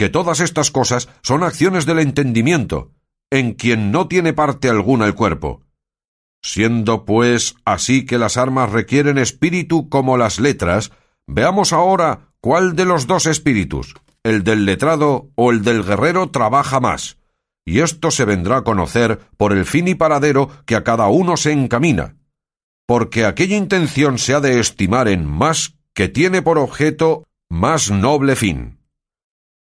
que 0.00 0.08
todas 0.08 0.40
estas 0.40 0.70
cosas 0.70 1.10
son 1.20 1.42
acciones 1.42 1.84
del 1.84 1.98
entendimiento, 1.98 2.90
en 3.30 3.52
quien 3.52 3.92
no 3.92 4.08
tiene 4.08 4.32
parte 4.32 4.70
alguna 4.70 5.04
el 5.04 5.14
cuerpo. 5.14 5.60
Siendo, 6.42 7.04
pues, 7.04 7.56
así 7.66 8.06
que 8.06 8.16
las 8.16 8.38
armas 8.38 8.72
requieren 8.72 9.18
espíritu 9.18 9.90
como 9.90 10.16
las 10.16 10.40
letras, 10.40 10.90
veamos 11.26 11.74
ahora 11.74 12.32
cuál 12.40 12.76
de 12.76 12.86
los 12.86 13.06
dos 13.06 13.26
espíritus, 13.26 13.92
el 14.22 14.42
del 14.42 14.64
letrado 14.64 15.28
o 15.34 15.50
el 15.50 15.62
del 15.64 15.84
guerrero, 15.84 16.30
trabaja 16.30 16.80
más, 16.80 17.18
y 17.66 17.80
esto 17.80 18.10
se 18.10 18.24
vendrá 18.24 18.56
a 18.56 18.64
conocer 18.64 19.20
por 19.36 19.52
el 19.52 19.66
fin 19.66 19.86
y 19.86 19.96
paradero 19.96 20.48
que 20.64 20.76
a 20.76 20.82
cada 20.82 21.08
uno 21.08 21.36
se 21.36 21.52
encamina, 21.52 22.16
porque 22.86 23.26
aquella 23.26 23.58
intención 23.58 24.16
se 24.16 24.32
ha 24.32 24.40
de 24.40 24.60
estimar 24.60 25.08
en 25.08 25.26
más 25.26 25.74
que 25.92 26.08
tiene 26.08 26.40
por 26.40 26.56
objeto 26.56 27.24
más 27.50 27.90
noble 27.90 28.34
fin. 28.34 28.79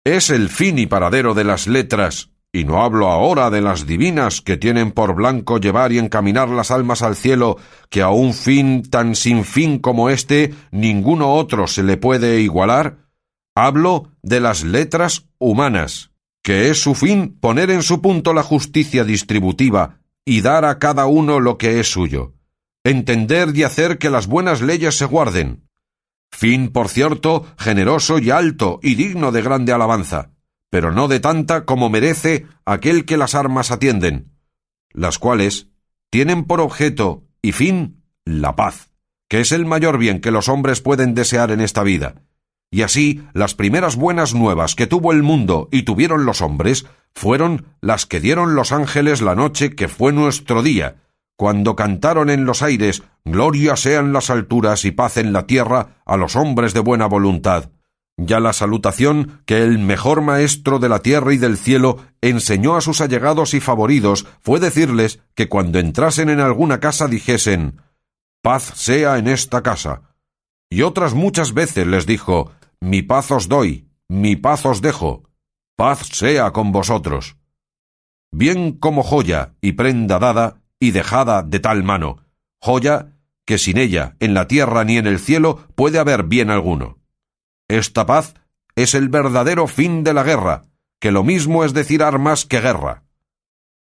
Es 0.06 0.30
el 0.30 0.50
fin 0.50 0.78
y 0.78 0.86
paradero 0.86 1.34
de 1.34 1.44
las 1.44 1.66
letras, 1.66 2.30
y 2.54 2.64
no 2.64 2.84
hablo 2.84 3.08
ahora 3.08 3.50
de 3.50 3.60
las 3.60 3.88
divinas 3.88 4.40
que 4.40 4.56
tienen 4.56 4.92
por 4.92 5.16
blanco 5.16 5.60
llevar 5.60 5.92
y 5.92 5.98
encaminar 5.98 6.48
las 6.48 6.70
almas 6.70 7.02
al 7.02 7.16
cielo, 7.16 7.58
que 7.90 8.04
a 8.04 8.10
un 8.10 8.36
fin 8.36 8.88
tan 8.88 9.16
sin 9.16 9.44
fin 9.44 9.80
como 9.80 10.12
este 10.12 10.54
ninguno 10.70 11.34
otro 11.34 11.66
se 11.66 11.82
le 11.82 11.98
puede 11.98 12.40
igualar, 12.42 12.98
hablo 13.56 14.12
de 14.22 14.42
las 14.42 14.64
letras 14.64 15.26
humanas, 15.40 16.12
que 16.44 16.70
es 16.70 16.80
su 16.80 16.94
fin 16.94 17.40
poner 17.40 17.72
en 17.72 17.82
su 17.82 18.00
punto 18.00 18.32
la 18.32 18.44
justicia 18.44 19.04
distributiva 19.06 20.02
y 20.24 20.42
dar 20.42 20.66
a 20.66 20.78
cada 20.78 21.08
uno 21.08 21.40
lo 21.40 21.58
que 21.58 21.80
es 21.80 21.92
suyo, 21.92 22.36
entender 22.84 23.58
y 23.58 23.64
hacer 23.64 23.98
que 23.98 24.12
las 24.12 24.28
buenas 24.28 24.62
leyes 24.62 24.96
se 25.00 25.06
guarden, 25.06 25.65
fin, 26.36 26.70
por 26.70 26.90
cierto, 26.90 27.46
generoso 27.58 28.20
y 28.20 28.30
alto 28.30 28.80
y 28.84 28.96
digno 28.96 29.32
de 29.32 29.42
grande 29.42 29.72
alabanza, 29.72 30.32
pero 30.70 30.92
no 30.92 31.08
de 31.08 31.22
tanta 31.22 31.64
como 31.64 31.90
merece 31.90 32.46
aquel 32.66 33.06
que 33.06 33.16
las 33.16 33.36
armas 33.36 33.72
atienden, 33.72 34.34
las 34.92 35.18
cuales 35.18 35.70
tienen 36.10 36.44
por 36.44 36.60
objeto 36.60 37.24
y 37.42 37.54
fin 37.54 38.04
la 38.26 38.56
paz, 38.56 38.92
que 39.30 39.40
es 39.40 39.54
el 39.54 39.66
mayor 39.66 39.98
bien 39.98 40.20
que 40.20 40.32
los 40.32 40.50
hombres 40.50 40.82
pueden 40.82 41.14
desear 41.14 41.52
en 41.52 41.62
esta 41.62 41.84
vida. 41.84 42.16
Y 42.70 42.82
así 42.82 43.24
las 43.34 43.56
primeras 43.56 43.96
buenas 43.96 44.36
nuevas 44.36 44.76
que 44.76 44.88
tuvo 44.88 45.14
el 45.14 45.24
mundo 45.24 45.70
y 45.72 45.84
tuvieron 45.84 46.26
los 46.26 46.42
hombres 46.42 46.86
fueron 47.14 47.68
las 47.80 48.06
que 48.06 48.20
dieron 48.20 48.56
los 48.56 48.74
ángeles 48.74 49.22
la 49.22 49.36
noche 49.36 49.74
que 49.74 49.88
fue 49.88 50.12
nuestro 50.12 50.62
día, 50.64 50.98
cuando 51.38 51.76
cantaron 51.76 52.30
en 52.30 52.46
los 52.46 52.62
aires 52.62 53.04
Gloria 53.26 53.76
sean 53.76 54.14
las 54.14 54.30
alturas 54.30 54.86
y 54.86 54.92
paz 54.92 55.18
en 55.18 55.34
la 55.34 55.48
tierra 55.48 56.02
a 56.06 56.16
los 56.16 56.36
hombres 56.36 56.74
de 56.74 56.80
buena 56.80 57.08
voluntad. 57.08 57.72
Ya 58.18 58.40
la 58.40 58.54
salutación 58.54 59.42
que 59.46 59.64
el 59.64 59.80
mejor 59.80 60.22
maestro 60.22 60.80
de 60.80 60.88
la 60.88 61.00
tierra 61.00 61.34
y 61.34 61.38
del 61.38 61.58
cielo 61.58 61.98
enseñó 62.22 62.76
a 62.76 62.82
sus 62.82 63.02
allegados 63.02 63.54
y 63.54 63.60
favoridos 63.60 64.26
fue 64.42 64.60
decirles 64.60 65.20
que 65.34 65.50
cuando 65.50 65.80
entrasen 65.80 66.30
en 66.30 66.40
alguna 66.40 66.80
casa 66.80 67.08
dijesen 67.08 67.82
Paz 68.42 68.74
sea 68.76 69.18
en 69.18 69.28
esta 69.28 69.64
casa. 69.64 70.16
Y 70.70 70.84
otras 70.84 71.16
muchas 71.16 71.54
veces 71.54 71.88
les 71.88 72.06
dijo 72.06 72.52
Mi 72.80 73.02
paz 73.02 73.32
os 73.32 73.50
doy, 73.50 73.90
mi 74.08 74.36
paz 74.36 74.66
os 74.66 74.82
dejo, 74.82 75.24
paz 75.76 76.08
sea 76.12 76.52
con 76.52 76.72
vosotros. 76.72 77.38
Bien 78.32 78.74
como 78.74 79.02
joya 79.02 79.56
y 79.62 79.74
prenda 79.74 80.20
dada, 80.20 80.62
y 80.80 80.92
dejada 80.92 81.44
de 81.44 81.60
tal 81.60 81.84
mano, 81.84 82.24
joya 82.62 83.16
que 83.46 83.58
sin 83.58 83.78
ella 83.78 84.16
en 84.20 84.34
la 84.34 84.48
tierra 84.48 84.84
ni 84.84 84.98
en 84.98 85.08
el 85.08 85.20
cielo 85.20 85.68
puede 85.76 86.00
haber 86.00 86.24
bien 86.24 86.50
alguno. 86.50 87.00
Esta 87.68 88.06
paz 88.06 88.34
es 88.76 88.94
el 88.94 89.10
verdadero 89.10 89.68
fin 89.68 90.04
de 90.04 90.14
la 90.14 90.24
guerra, 90.24 90.64
que 91.00 91.12
lo 91.12 91.24
mismo 91.24 91.64
es 91.64 91.74
decir 91.74 92.04
armas 92.04 92.46
que 92.46 92.60
guerra. 92.60 93.04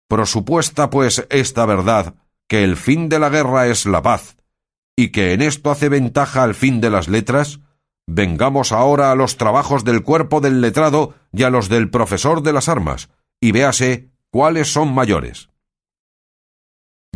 Prosupuesta, 0.08 0.90
pues, 0.90 1.26
esta 1.30 1.66
verdad, 1.66 2.16
que 2.48 2.64
el 2.64 2.78
fin 2.78 3.10
de 3.10 3.20
la 3.20 3.30
guerra 3.30 3.68
es 3.68 3.86
la 3.86 4.02
paz, 4.02 4.38
y 4.96 5.10
que 5.10 5.34
en 5.34 5.42
esto 5.42 5.72
hace 5.72 5.90
ventaja 5.90 6.44
al 6.44 6.56
fin 6.56 6.80
de 6.80 6.90
las 6.90 7.08
letras, 7.08 7.60
vengamos 8.08 8.72
ahora 8.72 9.12
a 9.12 9.16
los 9.16 9.38
trabajos 9.38 9.84
del 9.84 10.02
cuerpo 10.02 10.40
del 10.40 10.62
letrado 10.62 11.16
y 11.34 11.44
a 11.44 11.50
los 11.50 11.68
del 11.70 11.90
profesor 11.90 12.42
de 12.42 12.54
las 12.54 12.70
armas, 12.70 13.10
y 13.42 13.52
véase 13.52 14.10
cuáles 14.32 14.72
son 14.72 14.94
mayores. 14.94 15.50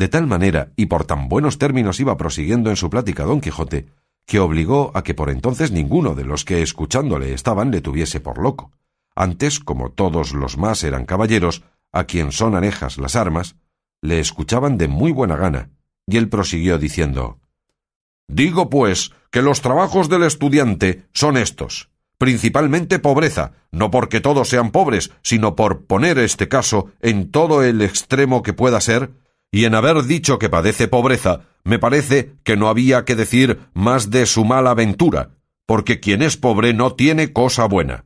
De 0.02 0.10
tal 0.10 0.26
manera 0.26 0.72
y 0.76 0.88
por 0.88 1.06
tan 1.06 1.30
buenos 1.30 1.60
términos 1.60 2.00
iba 2.00 2.18
prosiguiendo 2.18 2.72
en 2.72 2.76
su 2.76 2.90
plática 2.90 3.24
don 3.24 3.40
Quijote, 3.40 3.86
que 4.26 4.40
obligó 4.40 4.90
a 4.96 5.04
que 5.04 5.14
por 5.14 5.30
entonces 5.30 5.72
ninguno 5.72 6.16
de 6.16 6.24
los 6.24 6.44
que 6.44 6.64
escuchándole 6.64 7.36
estaban 7.36 7.70
le 7.70 7.82
tuviese 7.82 8.20
por 8.20 8.40
loco. 8.40 8.72
Antes, 9.14 9.60
como 9.60 9.92
todos 9.92 10.34
los 10.34 10.58
más 10.58 10.84
eran 10.84 11.06
caballeros, 11.06 11.62
a 11.92 12.06
quien 12.06 12.32
son 12.32 12.56
anejas 12.56 12.98
las 12.98 13.16
armas, 13.16 13.58
le 14.02 14.20
escuchaban 14.20 14.80
de 14.80 14.88
muy 14.88 15.12
buena 15.12 15.36
gana, 15.36 15.70
y 16.08 16.18
él 16.18 16.30
prosiguió 16.30 16.80
diciendo 16.80 17.38
Digo, 18.28 18.72
pues, 18.72 19.12
que 19.30 19.44
los 19.44 19.62
trabajos 19.62 20.10
del 20.10 20.24
estudiante 20.24 21.06
son 21.14 21.38
estos 21.38 21.92
principalmente 22.22 23.00
pobreza, 23.00 23.54
no 23.72 23.90
porque 23.90 24.22
todos 24.22 24.48
sean 24.48 24.70
pobres, 24.70 25.10
sino 25.24 25.56
por 25.56 25.86
poner 25.86 26.20
este 26.20 26.48
caso 26.48 26.92
en 27.02 27.32
todo 27.32 27.64
el 27.64 27.82
extremo 27.82 28.44
que 28.44 28.54
pueda 28.54 28.80
ser, 28.80 29.10
y 29.52 29.66
en 29.66 29.76
haber 29.76 30.04
dicho 30.04 30.40
que 30.40 30.50
padece 30.50 30.88
pobreza, 30.88 31.42
me 31.64 31.78
parece 31.78 32.34
que 32.44 32.56
no 32.58 32.70
había 32.70 33.06
que 33.06 33.16
decir 33.16 33.60
más 33.74 34.10
de 34.10 34.26
su 34.26 34.46
mala 34.46 34.74
ventura, 34.74 35.32
porque 35.68 36.00
quien 36.00 36.22
es 36.22 36.38
pobre 36.38 36.74
no 36.74 36.96
tiene 36.96 37.34
cosa 37.34 37.66
buena. 37.66 38.06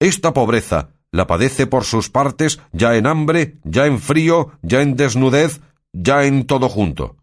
Esta 0.00 0.34
pobreza 0.34 0.90
la 1.12 1.26
padece 1.26 1.66
por 1.66 1.84
sus 1.84 2.10
partes 2.10 2.60
ya 2.72 2.96
en 2.96 3.06
hambre, 3.06 3.58
ya 3.64 3.86
en 3.86 4.00
frío, 4.00 4.52
ya 4.62 4.82
en 4.82 4.96
desnudez, 4.96 5.60
ya 5.92 6.24
en 6.24 6.46
todo 6.46 6.68
junto. 6.68 7.16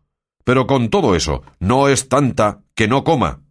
Pero 0.43 0.67
con 0.67 0.89
todo 0.89 1.15
eso, 1.15 1.43
no 1.60 1.89
es 1.89 2.08
tanta 2.08 2.62
que 2.73 2.88
no 2.88 3.03
coma, 3.03 3.41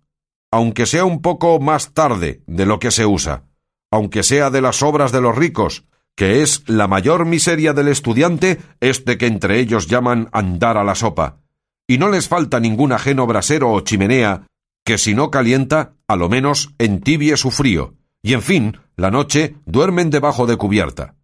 aunque 0.50 0.86
sea 0.86 1.04
un 1.04 1.20
poco 1.20 1.60
más 1.60 1.92
tarde 1.92 2.42
de 2.46 2.66
lo 2.66 2.78
que 2.78 2.90
se 2.90 3.04
usa, 3.04 3.44
aunque 3.90 4.22
sea 4.22 4.50
de 4.50 4.62
las 4.62 4.82
obras 4.82 5.12
de 5.12 5.20
los 5.20 5.36
ricos, 5.36 5.84
que 6.16 6.42
es 6.42 6.68
la 6.68 6.88
mayor 6.88 7.26
miseria 7.26 7.72
del 7.72 7.88
estudiante 7.88 8.58
este 8.80 9.18
que 9.18 9.26
entre 9.26 9.60
ellos 9.60 9.86
llaman 9.86 10.28
andar 10.32 10.76
a 10.76 10.84
la 10.84 10.94
sopa, 10.94 11.38
y 11.86 11.98
no 11.98 12.08
les 12.08 12.26
falta 12.26 12.58
ningún 12.58 12.92
ajeno 12.92 13.26
brasero 13.26 13.70
o 13.70 13.80
chimenea 13.80 14.46
que 14.84 14.98
si 14.98 15.14
no 15.14 15.30
calienta, 15.30 15.94
a 16.08 16.16
lo 16.16 16.28
menos 16.28 16.70
entibie 16.78 17.36
su 17.36 17.50
frío, 17.50 17.94
y 18.22 18.34
en 18.34 18.42
fin, 18.42 18.78
la 18.96 19.10
noche 19.10 19.56
duermen 19.66 20.10
debajo 20.10 20.46
de 20.46 20.56
cubierta. 20.56 21.16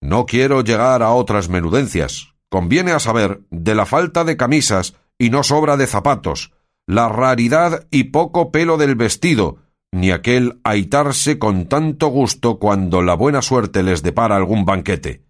No 0.00 0.26
quiero 0.26 0.62
llegar 0.62 1.02
a 1.02 1.10
otras 1.10 1.48
menudencias. 1.48 2.34
Conviene 2.50 2.92
a 2.92 3.00
saber 3.00 3.40
de 3.50 3.74
la 3.74 3.86
falta 3.86 4.22
de 4.24 4.36
camisas 4.36 4.94
y 5.18 5.30
no 5.30 5.42
sobra 5.42 5.78
de 5.78 5.86
zapatos, 5.86 6.52
la 6.86 7.08
raridad 7.08 7.86
y 7.90 8.04
poco 8.04 8.52
pelo 8.52 8.76
del 8.76 8.96
vestido, 8.96 9.63
ni 9.94 10.10
aquel 10.10 10.58
aitarse 10.64 11.38
con 11.38 11.66
tanto 11.66 12.08
gusto 12.08 12.58
cuando 12.58 13.00
la 13.00 13.14
buena 13.14 13.42
suerte 13.42 13.84
les 13.84 14.02
depara 14.02 14.34
algún 14.34 14.64
banquete. 14.64 15.22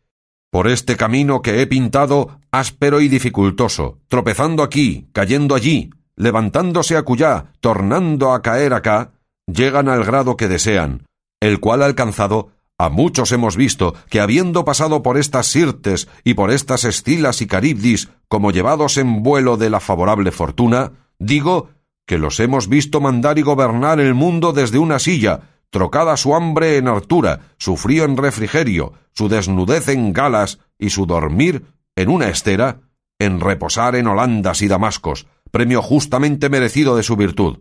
Por 0.50 0.68
este 0.68 0.96
camino 0.96 1.42
que 1.42 1.61
he 1.61 1.66
pintado, 1.66 2.40
áspero 2.50 3.03
y 3.03 3.09
dificultoso, 3.09 3.98
tropezando 4.09 4.62
aquí, 4.62 5.11
cayendo 5.12 5.55
allí, 5.55 5.90
levantándose 6.16 6.96
acullá, 6.96 7.53
tornando 7.61 8.33
a 8.33 8.40
caer 8.40 8.72
acá, 8.72 9.12
llegan 9.46 9.90
al 9.90 10.03
grado 10.03 10.38
que 10.38 10.48
desean, 10.48 11.05
el 11.40 11.61
cual 11.61 11.83
alcanzado, 11.83 12.53
a 12.79 12.88
muchos 12.88 13.33
hemos 13.33 13.59
visto 13.59 13.94
que 14.09 14.20
habiendo 14.20 14.64
pasado 14.64 15.03
por 15.03 15.18
estas 15.18 15.46
sirtes 15.46 16.09
y 16.24 16.33
por 16.33 16.50
estas 16.50 16.85
estilas 16.85 17.42
y 17.42 17.46
caribdis 17.46 18.09
como 18.29 18.50
llevados 18.50 18.96
en 18.96 19.22
vuelo 19.22 19.59
de 19.59 19.68
la 19.68 19.81
favorable 19.81 20.33
fortuna, 20.33 20.92
digo 21.18 21.68
que 22.07 22.19
los 22.19 22.40
hemos 22.40 22.69
visto 22.69 23.01
mandar 23.01 23.38
y 23.38 23.43
gobernar 23.43 24.01
el 24.01 24.14
mundo 24.14 24.53
desde 24.53 24.79
una 24.79 24.99
silla, 24.99 25.40
trocada 25.71 26.17
su 26.17 26.35
hambre 26.35 26.77
en 26.77 26.88
hartura, 26.88 27.55
su 27.59 27.77
frío 27.77 28.05
en 28.05 28.17
refrigerio, 28.17 28.93
su 29.12 29.29
desnudez 29.29 29.88
en 29.88 30.12
galas 30.12 30.59
y 30.79 30.90
su 30.90 31.07
dormir 31.07 31.67
en 31.97 32.09
una 32.09 32.29
estera, 32.29 32.81
en 33.19 33.40
reposar 33.40 33.97
en 33.97 34.07
Holandas 34.07 34.62
y 34.62 34.69
Damascos, 34.69 35.27
premio 35.51 35.83
justamente 35.83 36.49
merecido 36.49 36.97
de 36.97 37.03
su 37.03 37.17
virtud, 37.17 37.61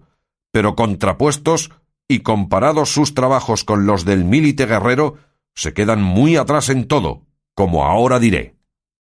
pero 0.51 0.75
contrapuestos 0.75 1.71
y 2.07 2.19
comparados 2.19 2.89
sus 2.89 3.13
trabajos 3.13 3.63
con 3.63 3.85
los 3.85 4.05
del 4.05 4.25
milite 4.25 4.65
guerrero, 4.65 5.17
se 5.55 5.73
quedan 5.73 6.01
muy 6.01 6.35
atrás 6.35 6.69
en 6.69 6.87
todo, 6.87 7.21
como 7.55 7.85
ahora 7.85 8.19
diré. 8.19 8.55